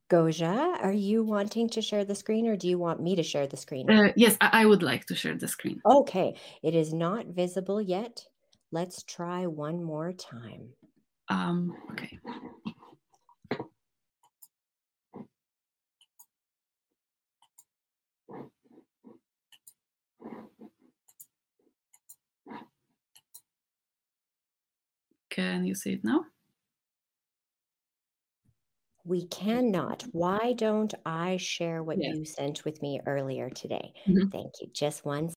[0.10, 3.46] Gosia, are you wanting to share the screen or do you want me to share
[3.46, 3.90] the screen?
[3.92, 5.80] Uh, yes, I, I would like to share the screen.
[5.86, 8.26] Okay, it is not visible yet.
[8.72, 10.70] Let's try one more time.
[11.30, 12.18] Um, okay.
[25.40, 26.26] Can you see it now?
[29.04, 30.04] We cannot.
[30.14, 32.16] Why don't I share what Yes.
[32.16, 33.94] you sent with me earlier today?
[34.06, 34.32] Mhm.
[34.32, 34.68] Thank you.
[34.74, 35.30] Just one.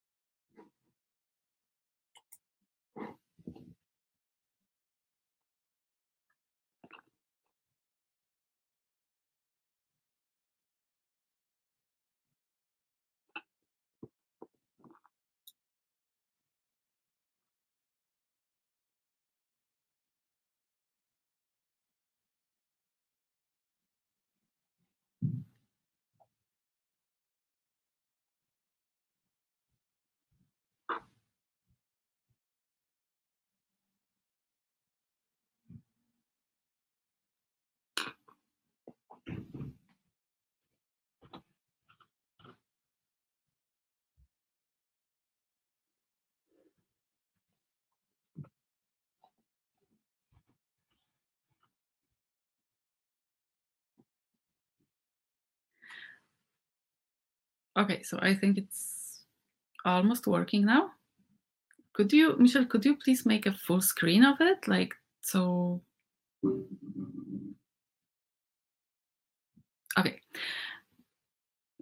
[57.79, 59.21] Okay, so I think it's
[59.85, 60.91] almost working now.
[61.95, 64.67] Could you, Michelle, could you please make a full screen of it?
[64.67, 65.83] Like, so.
[69.99, 70.21] Okay.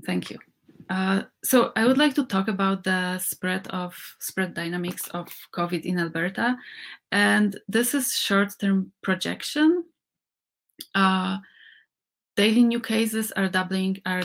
[0.05, 0.39] Thank you.
[0.89, 5.83] Uh, so I would like to talk about the spread of spread dynamics of COVID
[5.83, 6.57] in Alberta,
[7.13, 9.85] and this is short-term projection.
[10.93, 11.39] Uh,
[12.37, 14.25] daily new cases are doubling, are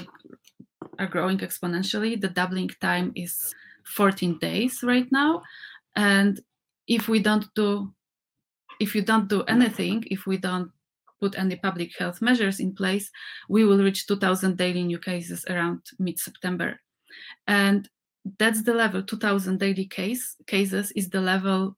[1.00, 2.20] are growing exponentially.
[2.20, 3.54] The doubling time is
[3.96, 5.42] 14 days right now,
[5.96, 6.40] and
[6.88, 7.94] if we don't do,
[8.80, 10.72] if you don't do anything, if we don't
[11.20, 13.10] put any public health measures in place,
[13.48, 16.80] we will reach 2,000 daily new cases around mid-September,
[17.48, 17.90] and
[18.40, 19.04] that's the level.
[19.04, 21.78] 2,000 daily case cases is the level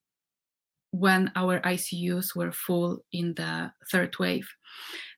[0.92, 4.48] when our ICUs were full in the third wave.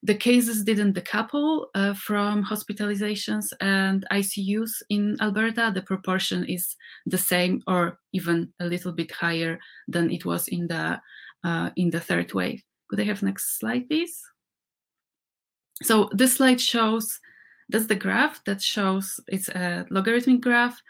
[0.03, 5.71] The cases didn't decouple uh, from hospitalizations and ICUs in Alberta.
[5.73, 10.67] The proportion is the same or even a little bit higher than it was in
[10.67, 10.99] the
[11.43, 12.61] uh, in the third wave.
[12.89, 14.19] Could I have next slide, please?
[15.81, 17.19] So this slide shows,
[17.69, 20.81] that's the graph that shows, it's a logarithmic graph.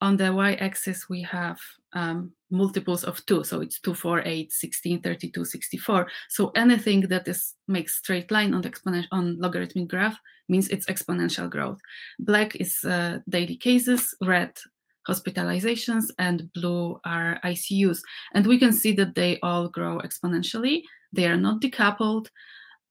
[0.00, 1.58] On the y-axis, we have
[1.94, 3.44] um, multiples of 2.
[3.44, 6.08] So it's 2, 4, 8, 16, 32, 64.
[6.28, 10.86] So anything that is makes straight line on the exponential on logarithmic graph means it's
[10.86, 11.78] exponential growth.
[12.18, 14.52] Black is uh, daily cases, red
[15.08, 18.00] hospitalizations, and blue are ICUs.
[18.34, 20.82] And we can see that they all grow exponentially.
[21.12, 22.28] They are not decoupled.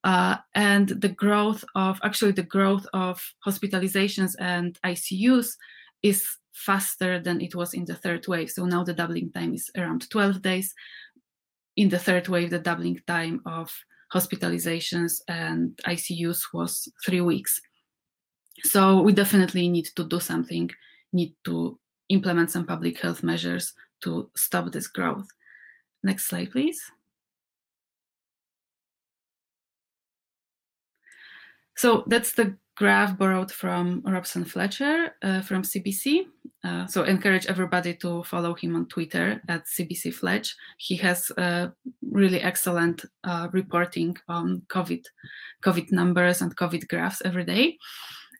[0.04, 5.56] Uh, and the growth of actually the growth of hospitalizations and ICUs
[6.02, 8.50] is faster than it was in the third wave.
[8.50, 10.74] So now the doubling time is around 12 days.
[11.76, 13.72] In the third wave, the doubling time of
[14.14, 17.60] hospitalizations and ICUs was three weeks.
[18.62, 20.70] So we definitely need to do something,
[21.12, 25.26] need to implement some public health measures to stop this growth.
[26.04, 26.80] Next slide, please.
[31.76, 36.26] So that's the graph borrowed from Robson Fletcher uh, from CBC.
[36.64, 40.56] Uh, so encourage everybody to follow him on Twitter at CBC Fletch.
[40.78, 41.68] He has uh,
[42.10, 45.04] really excellent uh, reporting on COVID,
[45.62, 47.78] COVID numbers and COVID graphs every day.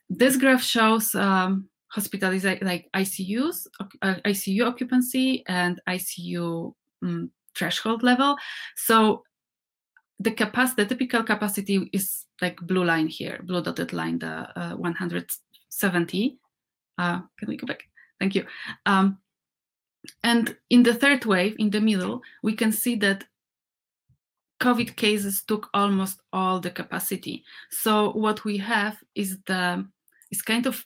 [0.09, 3.67] This graph shows um, hospitalization, like ICUs,
[4.01, 8.35] uh, ICU occupancy and ICU um, threshold level.
[8.75, 9.23] So
[10.19, 14.75] the capacity, the typical capacity is like blue line here, blue dotted line, the uh,
[14.75, 16.37] 170.
[16.97, 17.83] Uh, can we go back?
[18.19, 18.45] Thank you.
[18.85, 19.19] Um,
[20.23, 23.25] and in the third wave, in the middle, we can see that
[24.61, 27.43] COVID cases took almost all the capacity.
[27.71, 29.85] So what we have is the
[30.31, 30.85] is kind of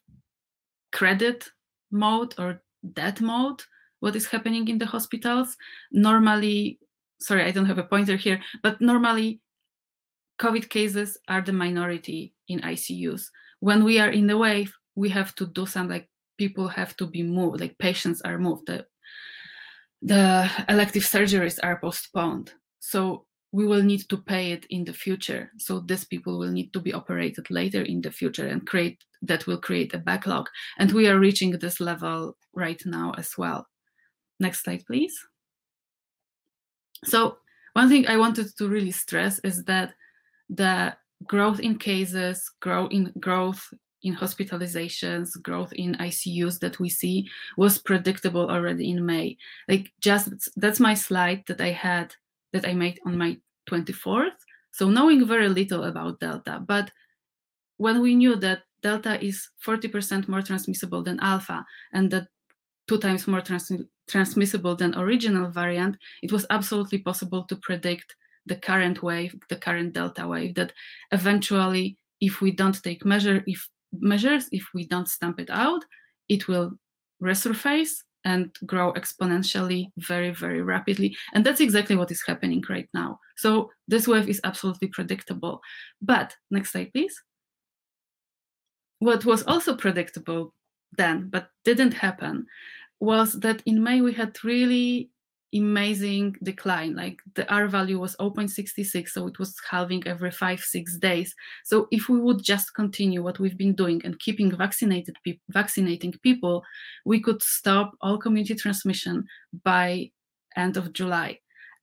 [0.92, 1.50] credit
[1.92, 2.62] mode or
[2.94, 3.62] debt mode.
[4.00, 5.56] What is happening in the hospitals?
[5.92, 6.80] Normally,
[7.20, 9.42] sorry, I don't have a pointer here, but normally
[10.40, 13.26] COVID cases are the minority in ICUs.
[13.60, 17.06] When we are in the wave, we have to do something like people have to
[17.06, 18.68] be moved, like patients are moved.
[18.68, 18.86] The,
[20.02, 22.54] the elective surgeries are postponed.
[22.80, 25.52] So we will need to pay it in the future.
[25.58, 29.48] So these people will need to be operated later in the future and create that
[29.48, 30.48] will create a backlog.
[30.78, 33.68] And we are reaching this level right now as well.
[34.40, 35.18] Next slide, please.
[37.06, 37.38] So
[37.74, 39.94] one thing I wanted to really stress is that
[40.50, 47.30] the growth in cases, grow in growth in hospitalizations, growth in ICUs that we see
[47.58, 49.38] was predictable already in May.
[49.68, 52.16] Like just that's my slide that I had
[52.54, 53.38] that I made on my
[53.70, 54.40] 24th.
[54.72, 56.92] So knowing very little about Delta, but
[57.78, 62.28] when we knew that Delta is 40% more transmissible than Alpha and that
[62.88, 63.72] two times more trans
[64.10, 69.94] transmissible than original variant, it was absolutely possible to predict the current wave, the current
[69.94, 70.74] Delta wave, that
[71.12, 75.84] eventually, if we don't take measure, if measures, if we don't stamp it out,
[76.28, 76.72] it will
[77.22, 81.16] resurface and grow exponentially very, very rapidly.
[81.34, 83.20] And that's exactly what is happening right now.
[83.38, 85.62] So this wave is absolutely predictable.
[86.02, 87.16] But next slide, please.
[89.00, 90.54] What was also predictable
[90.98, 92.46] then, but didn't happen,
[93.00, 95.12] was that in May we had really
[95.56, 100.98] amazing decline like the r value was 0.66 so it was halving every five six
[100.98, 101.34] days.
[101.64, 106.14] So if we would just continue what we've been doing and keeping vaccinated people vaccinating
[106.22, 106.64] people
[107.06, 109.26] we could stop all community transmission
[109.64, 110.12] by
[110.56, 111.40] end of july.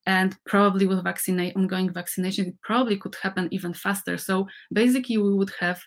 [0.09, 4.17] And probably with vaccinate ongoing vaccination it probably could happen even faster.
[4.17, 5.81] So basically we would have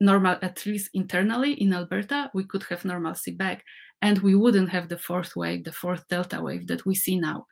[0.00, 3.64] normal at least internally in alberta we could have normalcy back
[4.02, 7.46] and we wouldn't have the fourth wave, the fourth Delta wave that we see now.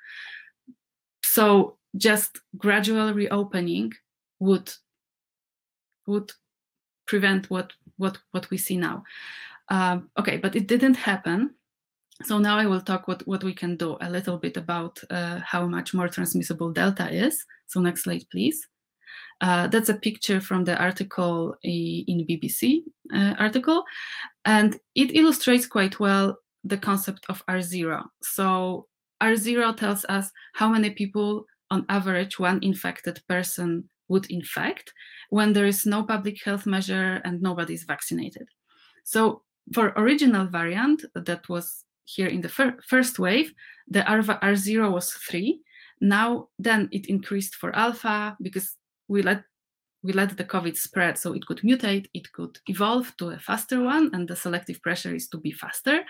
[1.24, 3.92] So just gradual reopening
[4.38, 4.72] would
[6.06, 6.32] would
[7.06, 9.04] prevent what what what we see now.
[9.68, 11.54] Um, okay, but it didn't happen.
[12.22, 15.40] So now I will talk what what we can do a little bit about uh,
[15.40, 17.44] how much more transmissible Delta is.
[17.66, 18.66] So next slide, please.
[19.40, 23.84] Uh, that's a picture from the article in BBC uh, article,
[24.46, 28.04] and it illustrates quite well the concept of R0.
[28.22, 28.86] So
[29.22, 34.92] R0 tells us how many people on average one infected person would infect
[35.30, 38.46] when there is no public health measure and nobody is vaccinated.
[39.04, 39.42] So
[39.72, 43.52] for original variant that was here in the fir first wave,
[43.88, 45.60] the R R0 was three.
[46.00, 48.76] Now then it increased for alpha because
[49.08, 49.42] we let
[50.02, 53.82] we let the COVID spread so it could mutate, it could evolve to a faster
[53.82, 56.04] one, and the selective pressure is to be faster.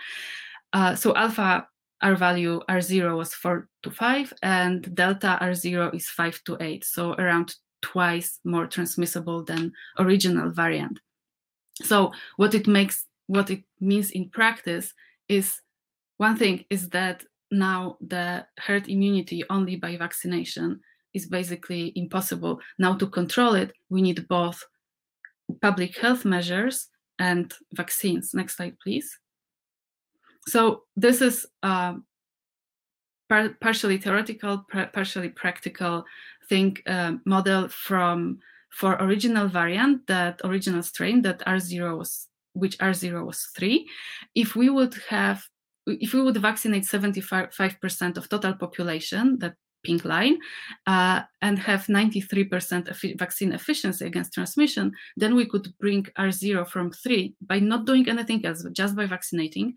[0.73, 1.67] Uh, so alpha
[2.03, 7.15] R value R0 was 4 to 5, and delta R0 is 5 to 8, so
[7.15, 11.01] around twice more transmissible than original variant.
[11.83, 14.93] So what it makes, what it means in practice
[15.29, 15.61] is
[16.19, 20.81] one thing is that now the herd immunity only by vaccination
[21.15, 22.61] is basically impossible.
[22.79, 24.63] Now to control it, we need both
[25.63, 26.89] public health measures
[27.19, 28.35] and vaccines.
[28.35, 29.19] Next slide, please.
[30.49, 36.05] So this is par partially theoretical, partially practical
[36.49, 38.39] thing uh, model from
[38.71, 43.89] for original variant, that original strain that R0 was, which R0 was three.
[44.35, 45.49] If we would have,
[45.87, 50.37] if we would vaccinate 75% of total population, that pink line,
[50.87, 57.35] uh, and have 93% vaccine efficiency against transmission, then we could bring R0 from 3
[57.41, 59.75] by not doing anything else, just by vaccinating.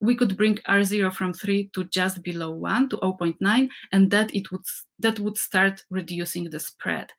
[0.00, 4.50] We could bring R0 from 3 to just below 1 to 0.9, and that it
[4.50, 4.64] would
[4.98, 7.12] that would start reducing the spread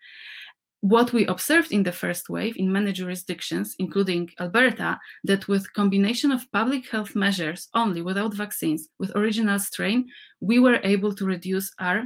[0.82, 6.32] what we observed in the first wave in many jurisdictions, including Alberta, that with combination
[6.32, 10.10] of public health measures only without vaccines with original strain,
[10.40, 12.06] we were able to reduce R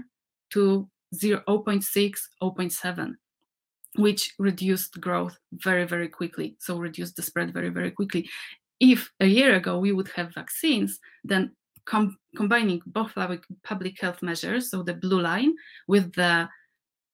[0.51, 3.13] to 0, 0.6, 0.7,
[3.95, 6.57] which reduced growth very, very quickly.
[6.59, 8.29] So reduced the spread very, very quickly.
[8.79, 11.55] If a year ago we would have vaccines, then
[11.85, 13.13] com combining both
[13.63, 15.53] public health measures, so the blue line,
[15.87, 16.49] with the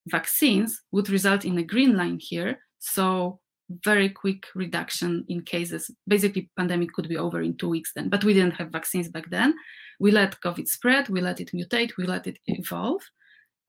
[0.07, 2.59] vaccines would result in a green line here.
[2.79, 3.39] So
[3.85, 5.89] very quick reduction in cases.
[6.07, 9.29] Basically, pandemic could be over in two weeks then, but we didn't have vaccines back
[9.29, 9.53] then.
[9.99, 13.01] We let COVID spread, we let it mutate, we let it evolve,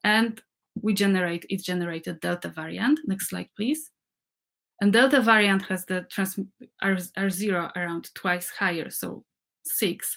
[0.03, 0.43] and
[0.81, 2.99] we generate it generated Delta variant.
[3.05, 3.92] Next slide, please.
[4.83, 6.37] And Delta variant has the trans
[6.83, 9.23] R, R0 around twice higher, so
[9.63, 10.17] six.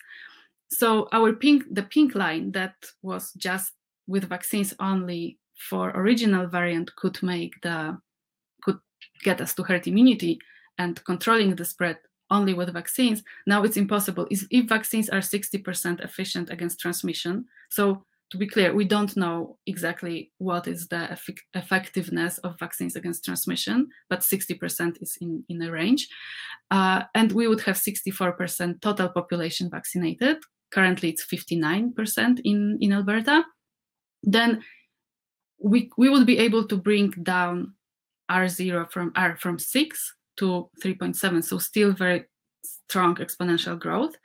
[0.71, 3.73] So our pink, the pink line that was just
[4.07, 5.37] with vaccines only
[5.69, 7.95] for original variant could make the
[8.63, 8.79] could
[9.23, 10.39] get us to herd immunity
[10.79, 11.97] and controlling the spread
[12.31, 18.37] only with vaccines now it's impossible if vaccines are 60% efficient against transmission so to
[18.37, 23.87] be clear we don't know exactly what is the eff- effectiveness of vaccines against transmission
[24.09, 26.07] but 60% is in, in a range.
[26.71, 30.37] Uh, and we would have 64% total population vaccinated.
[30.71, 33.43] Currently it's 59% in, in alberta.
[34.23, 34.63] Then
[35.61, 37.75] we, we would be able to bring down
[38.29, 42.25] R0 from R from 6 to 3.7, so still very
[42.63, 44.15] strong exponential growth.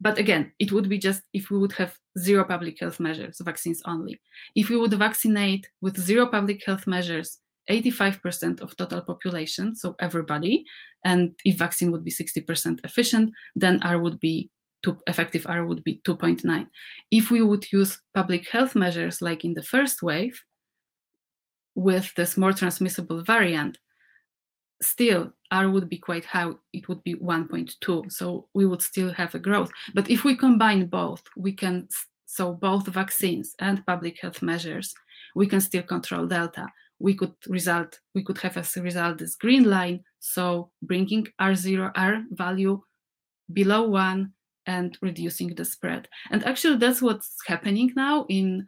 [0.00, 3.82] But again, it would be just if we would have zero public health measures, vaccines
[3.86, 4.20] only.
[4.54, 7.38] If we would vaccinate with zero public health measures
[7.68, 10.64] 85% of total population, so everybody,
[11.04, 14.50] and if vaccine would be 60% efficient, then R would be
[14.82, 16.66] two, effective R would be 2.9.
[17.10, 20.42] If we would use public health measures like in the first wave,
[21.76, 23.78] with this more transmissible variant,
[24.82, 26.50] still R would be quite high.
[26.72, 28.12] It would be 1.2.
[28.12, 29.70] So we would still have a growth.
[29.94, 31.88] But if we combine both, we can,
[32.26, 34.94] so both vaccines and public health measures,
[35.34, 36.66] we can still control Delta.
[36.98, 40.04] We could result, we could have as a result this green line.
[40.18, 42.82] So bringing R0, R value
[43.52, 44.32] below one
[44.66, 46.08] and reducing the spread.
[46.30, 48.66] And actually that's what's happening now in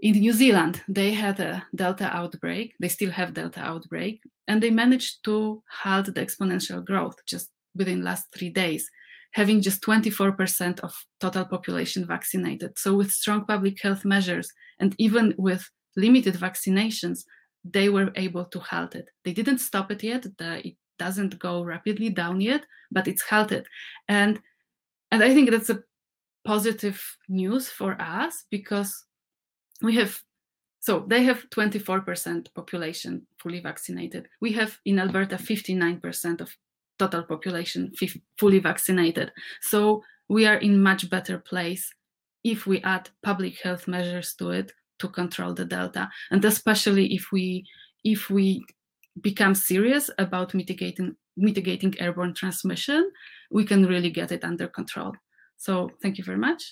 [0.00, 2.74] in New Zealand, they had a Delta outbreak.
[2.80, 8.02] They still have Delta outbreak, and they managed to halt the exponential growth just within
[8.02, 8.88] last three days,
[9.32, 12.78] having just 24% of total population vaccinated.
[12.78, 17.20] So with strong public health measures and even with limited vaccinations,
[17.62, 19.08] they were able to halt it.
[19.24, 20.26] They didn't stop it yet.
[20.38, 23.66] The, it doesn't go rapidly down yet, but it's halted.
[24.08, 24.40] And
[25.12, 25.82] and I think that's a
[26.44, 29.04] positive news for us because
[29.82, 30.20] we have
[30.82, 34.28] so they have 24% population fully vaccinated.
[34.40, 36.56] We have in Alberta 59% of
[36.98, 37.92] total population
[38.38, 39.30] fully vaccinated.
[39.60, 41.92] So we are in much better place
[42.44, 47.32] if we add public health measures to it to control the delta and especially if
[47.32, 47.64] we
[48.04, 48.64] if we
[49.20, 53.10] become serious about mitigating mitigating airborne transmission
[53.50, 55.12] we can really get it under control
[55.56, 56.70] so thank you very much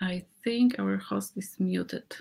[0.00, 2.16] I think our host is muted.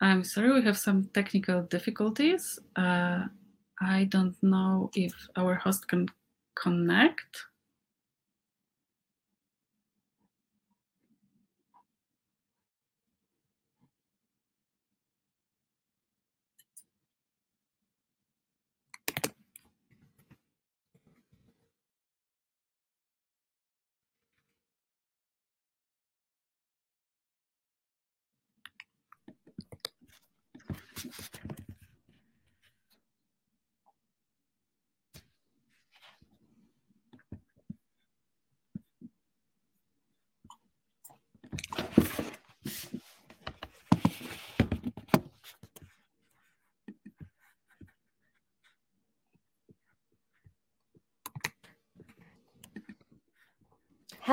[0.00, 2.58] I'm sorry, we have some technical difficulties.
[2.76, 3.24] Uh,
[3.80, 6.08] I don't know if our host can
[6.54, 7.46] connect.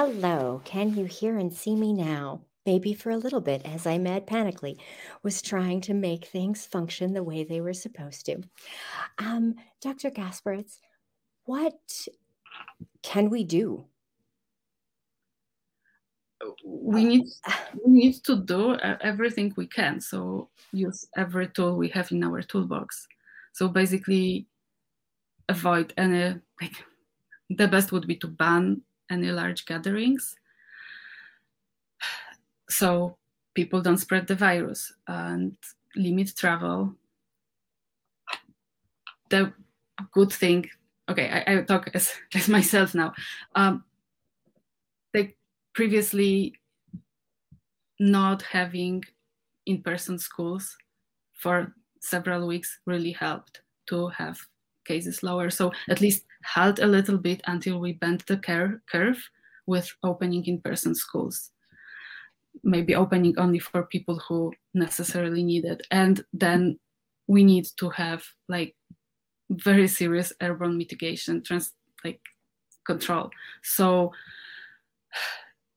[0.04, 2.42] Hello, can you hear and see me now?
[2.66, 4.78] Maybe for a little bit, as I mad panically
[5.22, 8.42] was trying to make things function the way they were supposed to.
[9.20, 10.10] Um, Dr.
[10.10, 10.80] Gasperowicz,
[11.46, 12.08] what
[13.04, 13.86] can we do?
[16.66, 17.28] We need
[17.86, 20.02] we need to do everything we can.
[20.02, 23.08] So use every tool we have in our toolbox.
[23.54, 24.48] So basically,
[25.48, 26.74] avoid any like
[27.52, 28.82] the best would be to ban
[29.12, 30.36] any large gatherings.
[32.70, 33.18] So
[33.54, 35.56] people don't spread the virus and
[35.96, 36.96] limit travel.
[39.30, 39.54] The
[40.14, 40.66] good thing
[41.10, 43.14] okay i, I talk as, as myself now.
[43.56, 43.84] Um,
[45.14, 45.38] like
[45.74, 46.56] previously
[48.00, 49.04] not having
[49.66, 50.76] in-person schools
[51.34, 54.40] for several weeks really helped to have
[54.86, 59.30] cases lower so at least halt a little bit until we bend the cur- curve
[59.66, 61.52] with opening in person schools.
[62.64, 65.86] Maybe opening only for people who necessarily need it.
[65.92, 66.80] And then
[67.28, 68.76] we need to have like
[69.50, 71.74] very serious airborne mitigation, trans-
[72.04, 72.22] like
[72.86, 73.30] control.
[73.64, 74.12] So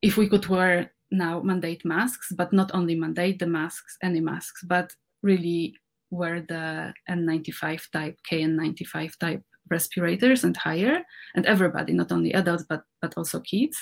[0.02, 4.64] if we could wear now mandate masks, but not only mandate the masks, any masks,
[4.64, 4.92] but
[5.22, 5.76] really
[6.14, 11.02] wear the N95 type, KN95 type respirators and higher,
[11.34, 13.76] and everybody, not only adults but but also kids.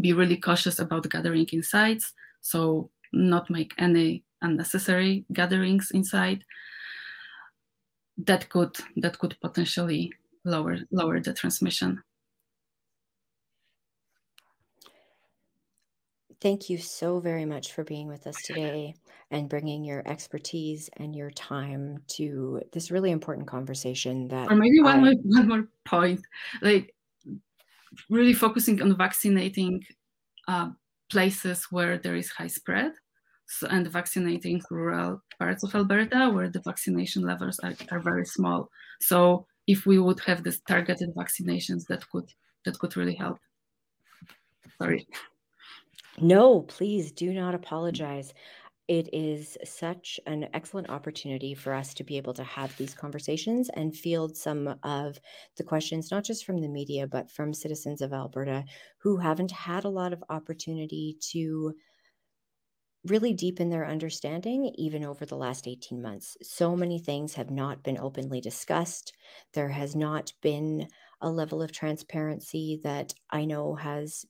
[0.00, 2.00] Be really cautious about gathering inside,
[2.40, 6.44] so not make any unnecessary gatherings inside.
[8.18, 10.12] That could that could potentially
[10.44, 12.02] lower lower the transmission.
[16.46, 18.94] Thank you so very much for being with us today
[19.32, 24.80] and bringing your expertise and your time to this really important conversation that or maybe
[24.80, 26.20] one I, more one more point
[26.62, 26.94] like
[28.08, 29.82] really focusing on vaccinating
[30.46, 30.70] uh,
[31.10, 32.92] places where there is high spread
[33.48, 38.70] so, and vaccinating rural parts of alberta where the vaccination levels are, are very small.
[39.00, 42.30] So if we would have this targeted vaccinations that could
[42.64, 43.40] that could really help.
[44.78, 45.08] Sorry
[46.18, 48.32] no please do not apologize
[48.88, 53.68] it is such an excellent opportunity for us to be able to have these conversations
[53.70, 55.18] and field some of
[55.56, 58.64] the questions, not just from the media, but from citizens of Alberta
[58.98, 61.74] who haven't had a lot of opportunity to
[63.04, 66.36] really deepen their understanding even over the last 18 months.
[66.42, 69.12] So many things have not been openly discussed.
[69.52, 70.88] There has not been
[71.20, 74.24] a level of transparency that I know has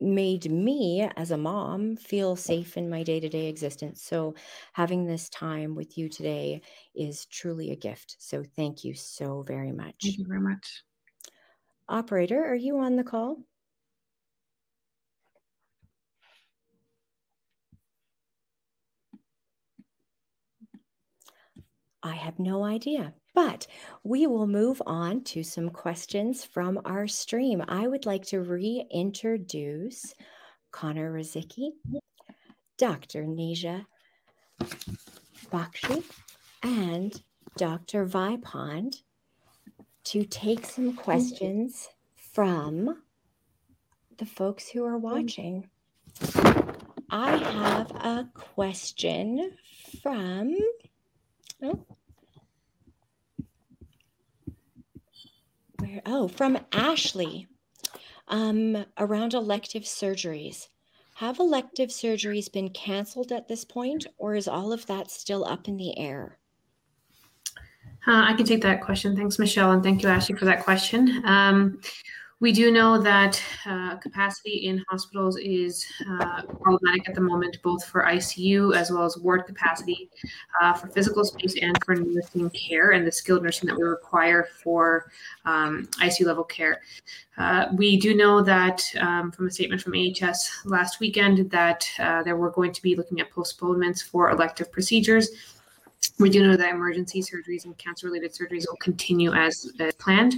[0.00, 4.02] made me as a mom feel safe in my day-to-day existence.
[4.02, 4.34] So
[4.72, 6.62] having this time with you today
[6.94, 8.16] is truly a gift.
[8.18, 9.96] So thank you so very much.
[10.02, 10.84] Thank you very much.
[11.88, 13.38] Operator are you on the call?
[22.02, 23.14] I have no idea.
[23.38, 23.68] But
[24.02, 27.62] we will move on to some questions from our stream.
[27.68, 30.12] I would like to reintroduce
[30.72, 31.70] Connor Ruzycki,
[32.78, 33.22] Dr.
[33.22, 33.86] Nisha
[35.52, 36.02] Bakshi,
[36.64, 37.22] and
[37.56, 38.06] Dr.
[38.06, 39.02] Vipond
[40.02, 43.04] to take some questions from
[44.16, 45.68] the folks who are watching.
[47.08, 49.52] I have a question
[50.02, 50.56] from.
[51.62, 51.86] Oh,
[55.78, 57.46] Where, oh, from Ashley
[58.28, 60.68] um, around elective surgeries.
[61.14, 65.66] Have elective surgeries been canceled at this point, or is all of that still up
[65.66, 66.38] in the air?
[68.06, 69.16] Uh, I can take that question.
[69.16, 71.22] Thanks, Michelle, and thank you, Ashley, for that question.
[71.24, 71.80] Um,
[72.40, 77.84] we do know that uh, capacity in hospitals is uh, problematic at the moment, both
[77.84, 80.08] for ICU as well as ward capacity
[80.60, 84.48] uh, for physical space and for nursing care and the skilled nursing that we require
[84.62, 85.10] for
[85.46, 86.80] um, ICU level care.
[87.38, 92.22] Uh, we do know that um, from a statement from AHS last weekend that uh,
[92.22, 95.57] they were going to be looking at postponements for elective procedures
[96.18, 100.34] we do know that emergency surgeries and cancer related surgeries will continue as, as planned.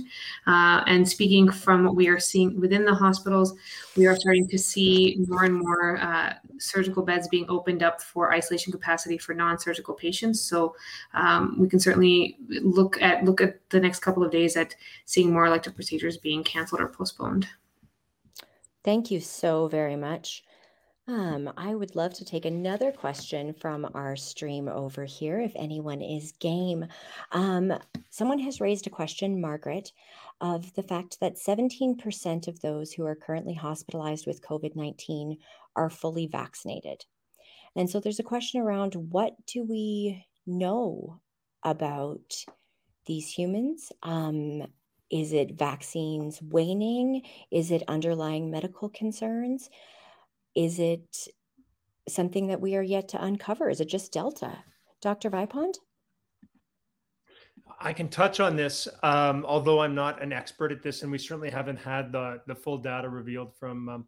[0.46, 3.54] Uh, and speaking from what we are seeing within the hospitals,
[3.96, 8.32] we are starting to see more and more uh, surgical beds being opened up for
[8.32, 10.40] isolation capacity for non surgical patients.
[10.40, 10.74] So
[11.14, 14.74] um, we can certainly look at look at the next couple of days at
[15.06, 17.46] seeing more elective procedures being canceled or postponed.
[18.82, 20.42] Thank you so very much.
[21.10, 26.02] Um, I would love to take another question from our stream over here if anyone
[26.02, 26.86] is game.
[27.32, 27.76] Um,
[28.10, 29.90] someone has raised a question, Margaret,
[30.40, 35.36] of the fact that 17% of those who are currently hospitalized with COVID 19
[35.74, 37.04] are fully vaccinated.
[37.74, 41.20] And so there's a question around what do we know
[41.64, 42.44] about
[43.06, 43.90] these humans?
[44.04, 44.62] Um,
[45.10, 47.22] is it vaccines waning?
[47.50, 49.70] Is it underlying medical concerns?
[50.54, 51.28] Is it
[52.08, 53.68] something that we are yet to uncover?
[53.68, 54.64] Is it just Delta?
[55.00, 55.30] Dr.
[55.30, 55.74] Vipond?
[57.80, 61.16] I can touch on this, um, although I'm not an expert at this, and we
[61.16, 64.06] certainly haven't had the, the full data revealed from um,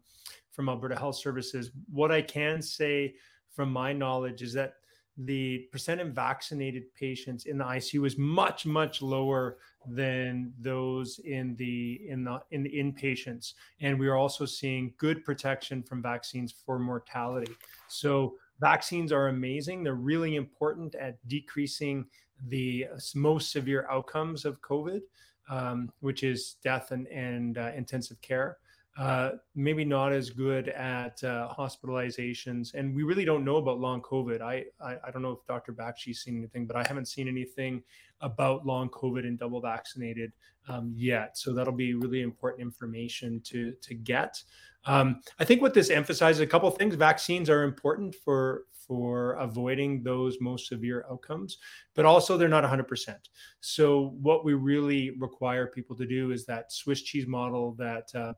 [0.51, 1.71] from Alberta Health Services.
[1.91, 3.15] What I can say
[3.49, 4.75] from my knowledge is that
[5.17, 9.57] the percent of vaccinated patients in the ICU was much much lower
[9.87, 13.53] than those in the in the in the inpatients.
[13.81, 17.51] And we are also seeing good protection from vaccines for mortality.
[17.87, 19.83] So vaccines are amazing.
[19.83, 22.05] They're really important at decreasing
[22.47, 25.01] the most severe outcomes of covid
[25.49, 28.57] um, which is death and, and uh, intensive care
[28.95, 32.73] uh, maybe not as good at uh, hospitalizations.
[32.75, 34.41] And we really don't know about long COVID.
[34.41, 35.73] I, I, I don't know if Dr.
[35.73, 37.81] Bakshi's seen anything, but I haven't seen anything
[38.23, 40.31] about long COVID and double vaccinated
[40.67, 41.37] um, yet.
[41.37, 44.41] So that'll be really important information to, to get.
[44.85, 46.95] Um, I think what this emphasizes a couple things.
[46.95, 51.57] Vaccines are important for for avoiding those most severe outcomes,
[51.95, 53.15] but also they're not 100%.
[53.61, 58.33] So what we really require people to do is that Swiss cheese model that uh,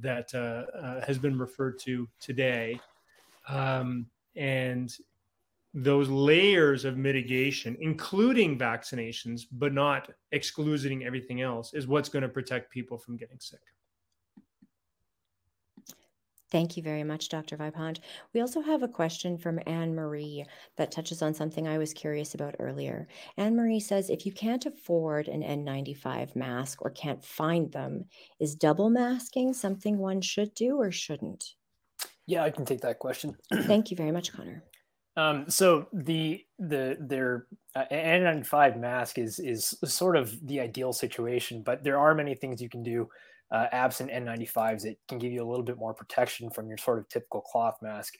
[0.00, 2.80] that uh, uh, has been referred to today,
[3.48, 4.06] um,
[4.36, 4.92] and
[5.74, 12.28] those layers of mitigation, including vaccinations, but not excluding everything else, is what's going to
[12.28, 13.60] protect people from getting sick.
[16.52, 17.56] Thank you very much, Dr.
[17.56, 17.98] Vipond.
[18.32, 20.44] We also have a question from Anne Marie
[20.76, 23.08] that touches on something I was curious about earlier.
[23.36, 28.04] Anne Marie says if you can't afford an N95 mask or can't find them,
[28.38, 31.54] is double masking something one should do or shouldn't?
[32.28, 33.36] Yeah, I can take that question.
[33.52, 34.62] Thank you very much, Connor.
[35.16, 37.46] Um, so the the their
[37.76, 42.60] uh, N95 mask is is sort of the ideal situation, but there are many things
[42.60, 43.08] you can do
[43.50, 46.98] uh, absent N95s that can give you a little bit more protection from your sort
[46.98, 48.14] of typical cloth mask.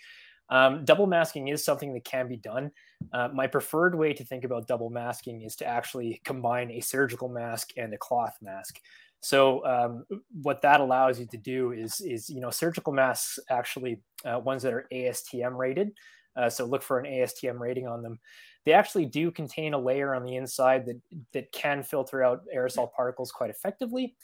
[0.51, 2.70] Um, double masking is something that can be done.
[3.12, 7.28] Uh, my preferred way to think about double masking is to actually combine a surgical
[7.28, 8.78] mask and a cloth mask.
[9.20, 10.05] So um,
[10.42, 14.62] what that allows you to do is, is you know, surgical masks actually uh, ones
[14.62, 15.92] that are ASTM rated.
[16.37, 18.18] Uh, so look for an ASTM rating on them.
[18.64, 21.01] They actually do contain a layer on the inside that
[21.32, 24.16] that can filter out aerosol particles quite effectively.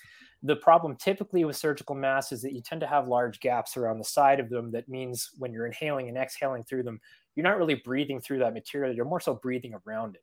[0.43, 3.99] The problem typically with surgical masks is that you tend to have large gaps around
[3.99, 4.71] the side of them.
[4.71, 6.99] That means when you're inhaling and exhaling through them,
[7.35, 8.95] you're not really breathing through that material.
[8.95, 10.23] You're more so breathing around it.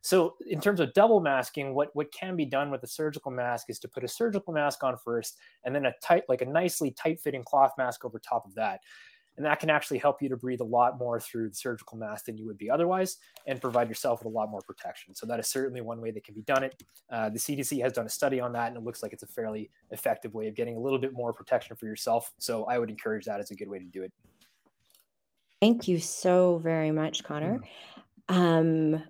[0.00, 3.66] So, in terms of double masking, what, what can be done with a surgical mask
[3.68, 6.92] is to put a surgical mask on first, and then a tight, like a nicely
[6.92, 8.80] tight fitting cloth mask over top of that.
[9.38, 12.24] And that can actually help you to breathe a lot more through the surgical mask
[12.24, 15.14] than you would be otherwise and provide yourself with a lot more protection.
[15.14, 16.82] So that is certainly one way that can be done it.
[17.08, 19.28] Uh, the CDC has done a study on that and it looks like it's a
[19.28, 22.32] fairly effective way of getting a little bit more protection for yourself.
[22.38, 24.12] So I would encourage that as a good way to do it.
[25.60, 27.60] Thank you so very much, Connor.
[28.28, 29.02] Um,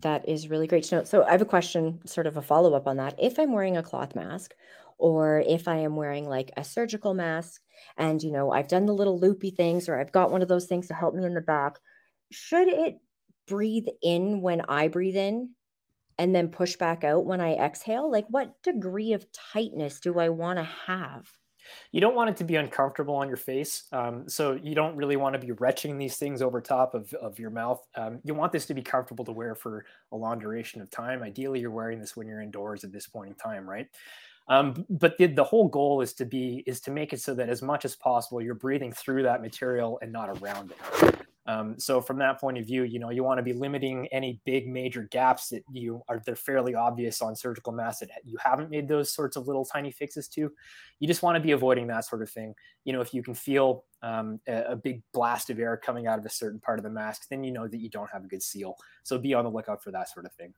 [0.00, 1.04] that is really great to know.
[1.04, 3.14] So I have a question, sort of a follow up on that.
[3.18, 4.54] If I'm wearing a cloth mask,
[4.98, 7.60] or if I am wearing like a surgical mask,
[7.98, 10.66] and you know i've done the little loopy things or i've got one of those
[10.66, 11.80] things to help me in the back
[12.30, 12.94] should it
[13.48, 15.50] breathe in when i breathe in
[16.18, 18.10] and then push back out when I exhale?
[18.10, 21.28] Like, what degree of tightness do I want to have?
[21.92, 23.84] You don't want it to be uncomfortable on your face.
[23.90, 27.38] Um, so you don't really want to be retching these things over top of, of
[27.38, 27.82] your mouth.
[27.96, 31.22] Um, you want this to be comfortable to wear for a long duration of time.
[31.22, 33.86] Ideally, you're wearing this when you're indoors at this point in time, right?
[34.48, 37.48] Um, but the, the whole goal is to be is to make it so that
[37.48, 41.14] as much as possible you're breathing through that material and not around it.
[41.46, 44.40] Um, so from that point of view, you know, you want to be limiting any
[44.46, 48.70] big major gaps that you are they're fairly obvious on surgical masks that you haven't
[48.70, 50.50] made those sorts of little tiny fixes to.
[51.00, 52.54] You just want to be avoiding that sort of thing.
[52.84, 56.18] You know, if you can feel um, a, a, big blast of air coming out
[56.18, 58.28] of a certain part of the mask, then you know that you don't have a
[58.28, 58.76] good seal.
[59.02, 60.54] So be on the lookout for that sort of thing.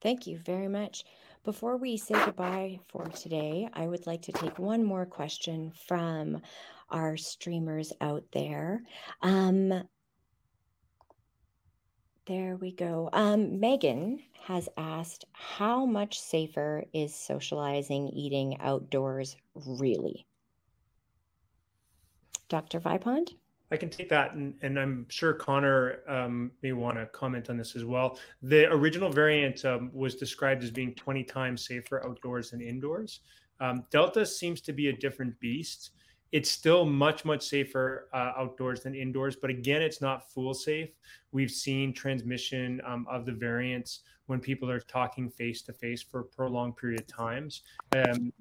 [0.00, 1.04] Thank you very much.
[1.44, 6.40] Before we say goodbye for today, I would like to take one more question from
[6.88, 8.82] our streamers out there.
[9.20, 9.84] Um,
[12.26, 13.10] there we go.
[13.12, 20.26] Um, Megan has asked, how much safer is socializing, eating outdoors really?
[22.48, 22.80] Dr.
[22.80, 23.34] Vipond?
[23.74, 27.56] I can take that, and, and I'm sure Connor um, may want to comment on
[27.56, 28.20] this as well.
[28.40, 33.20] The original variant um, was described as being 20 times safer outdoors than indoors.
[33.58, 35.90] Um, Delta seems to be a different beast.
[36.30, 40.90] It's still much, much safer uh, outdoors than indoors, but again, it's not fool safe.
[41.32, 46.22] We've seen transmission um, of the variants when people are talking face to face for
[46.22, 47.62] prolonged period of times.
[47.96, 48.32] Um,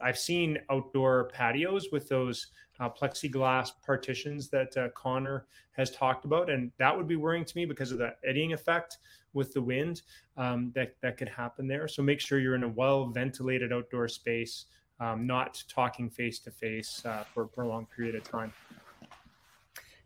[0.00, 2.48] I've seen outdoor patios with those
[2.80, 7.56] uh, plexiglass partitions that uh, Connor has talked about, and that would be worrying to
[7.56, 8.98] me because of that eddying effect
[9.32, 10.02] with the wind
[10.36, 11.88] um, that that could happen there.
[11.88, 14.66] So make sure you're in a well ventilated outdoor space,
[15.00, 18.52] um, not talking face to face for a prolonged period of time.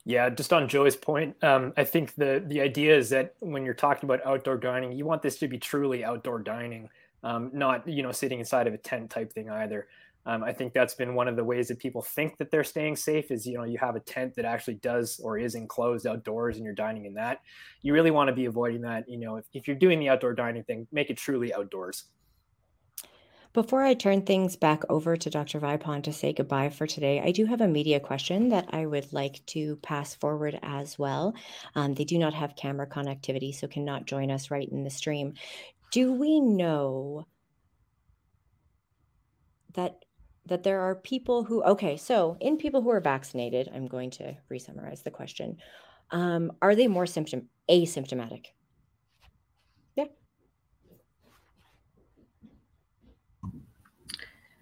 [0.09, 3.74] Yeah, just on Joey's point, um, I think the the idea is that when you're
[3.74, 6.89] talking about outdoor dining, you want this to be truly outdoor dining,
[7.23, 9.89] um, not you know sitting inside of a tent type thing either.
[10.27, 12.97] Um, I think that's been one of the ways that people think that they're staying
[12.97, 16.57] safe is, you know, you have a tent that actually does or is enclosed outdoors
[16.57, 17.41] and you're dining in that.
[17.81, 19.09] You really want to be avoiding that.
[19.09, 22.05] You know, if, if you're doing the outdoor dining thing, make it truly outdoors.
[23.55, 25.59] Before I turn things back over to Dr.
[25.59, 29.11] Vipond to say goodbye for today, I do have a media question that I would
[29.14, 31.35] like to pass forward as well.
[31.75, 35.33] Um, they do not have camera connectivity, so cannot join us right in the stream.
[35.91, 37.26] Do we know
[39.74, 40.05] that
[40.47, 44.34] that there are people who okay so in people who are vaccinated i'm going to
[44.49, 45.57] re-summarize the question
[46.11, 48.47] um, are they more symptom asymptomatic
[49.97, 50.07] yeah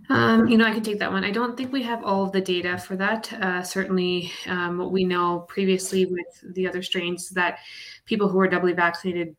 [0.08, 1.24] um, you know, I can take that one.
[1.24, 3.32] I don't think we have all of the data for that.
[3.32, 7.58] Uh, certainly, um, what we know previously with the other strains that
[8.04, 9.34] people who are doubly vaccinated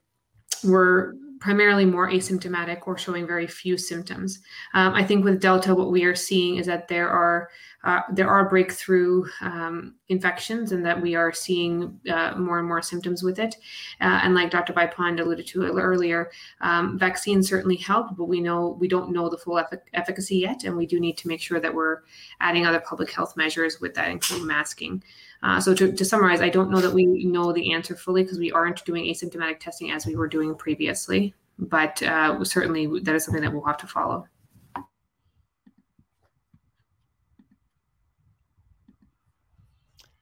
[0.65, 4.39] were primarily more asymptomatic or showing very few symptoms.
[4.73, 7.49] Um, I think with Delta, what we are seeing is that there are
[7.83, 12.81] uh, there are breakthrough um, infections, and that we are seeing uh, more and more
[12.81, 13.55] symptoms with it.
[14.01, 14.73] Uh, and like Dr.
[14.73, 16.29] Vipond alluded to earlier,
[16.59, 19.63] um, vaccines certainly help, but we know we don't know the full
[19.93, 21.99] efficacy yet, and we do need to make sure that we're
[22.41, 25.01] adding other public health measures with that, including masking.
[25.43, 28.39] Uh, so to, to, summarize, I don't know that we know the answer fully because
[28.39, 33.25] we aren't doing asymptomatic testing as we were doing previously, but uh, certainly that is
[33.25, 34.25] something that we'll have to follow.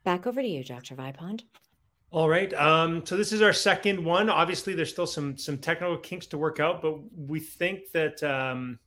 [0.03, 0.95] Back over to you, Dr.
[0.95, 1.43] Vipond.
[2.11, 2.53] All right.
[2.53, 4.29] Um, so this is our second one.
[4.29, 8.79] Obviously, there's still some some technical kinks to work out, but we think that um,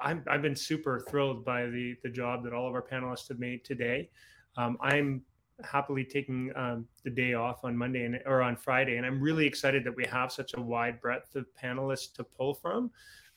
[0.00, 3.38] i have been super thrilled by the the job that all of our panelists have
[3.38, 4.10] made today.
[4.56, 5.22] Um, I'm
[5.62, 9.46] happily taking um, the day off on Monday and, or on Friday, and I'm really
[9.46, 12.90] excited that we have such a wide breadth of panelists to pull from.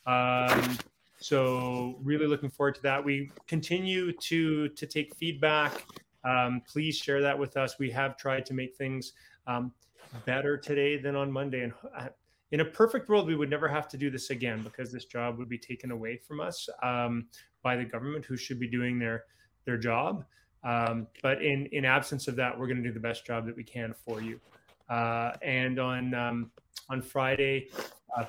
[0.06, 0.78] Um,
[1.20, 3.04] so really looking forward to that.
[3.04, 5.86] We continue to to take feedback.
[6.24, 7.80] Um, please share that with us.
[7.80, 9.14] We have tried to make things
[9.46, 9.72] um,
[10.26, 12.10] better today than on Monday, and uh,
[12.52, 15.38] in a perfect world, we would never have to do this again because this job
[15.38, 17.28] would be taken away from us um,
[17.62, 19.26] by the government, who should be doing their
[19.66, 20.24] their job.
[20.64, 23.56] Um, but in in absence of that, we're going to do the best job that
[23.56, 24.40] we can for you.
[24.90, 26.52] Uh, and on um,
[26.90, 27.70] on Friday,
[28.18, 28.26] uh,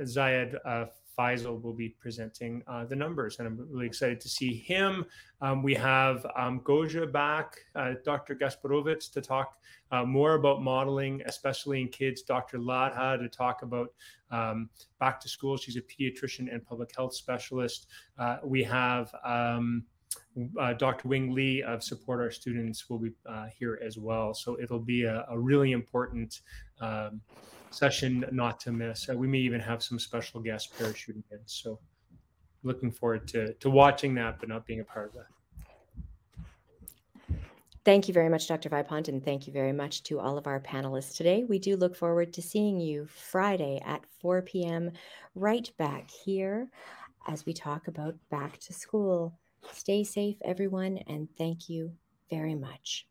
[0.00, 0.86] Zayed uh,
[1.18, 5.06] Faisal will be presenting uh, the numbers, and I'm really excited to see him.
[5.40, 8.34] Um, we have um, Gosia back, uh, Dr.
[8.34, 9.56] Gasperowicz, to talk
[9.92, 12.22] uh, more about modeling, especially in kids.
[12.22, 12.58] Dr.
[12.58, 13.92] Ladha to talk about
[14.30, 14.68] um,
[15.00, 15.56] back to school.
[15.56, 17.86] She's a pediatrician and public health specialist.
[18.18, 19.84] Uh, we have um,
[20.58, 21.08] uh, Dr.
[21.08, 24.34] Wing Li of Support Our Students will be uh, here as well.
[24.34, 26.40] So it'll be a, a really important
[26.80, 27.20] um,
[27.70, 29.08] session not to miss.
[29.08, 31.40] Uh, we may even have some special guests parachuting in.
[31.46, 31.78] So
[32.62, 35.26] looking forward to, to watching that, but not being a part of that.
[37.86, 38.68] Thank you very much, Dr.
[38.68, 41.44] Vipond, and thank you very much to all of our panelists today.
[41.44, 44.90] We do look forward to seeing you Friday at 4 p.m.
[45.36, 46.68] right back here
[47.28, 49.38] as we talk about back to school.
[49.72, 51.92] Stay safe, everyone, and thank you
[52.30, 53.06] very much.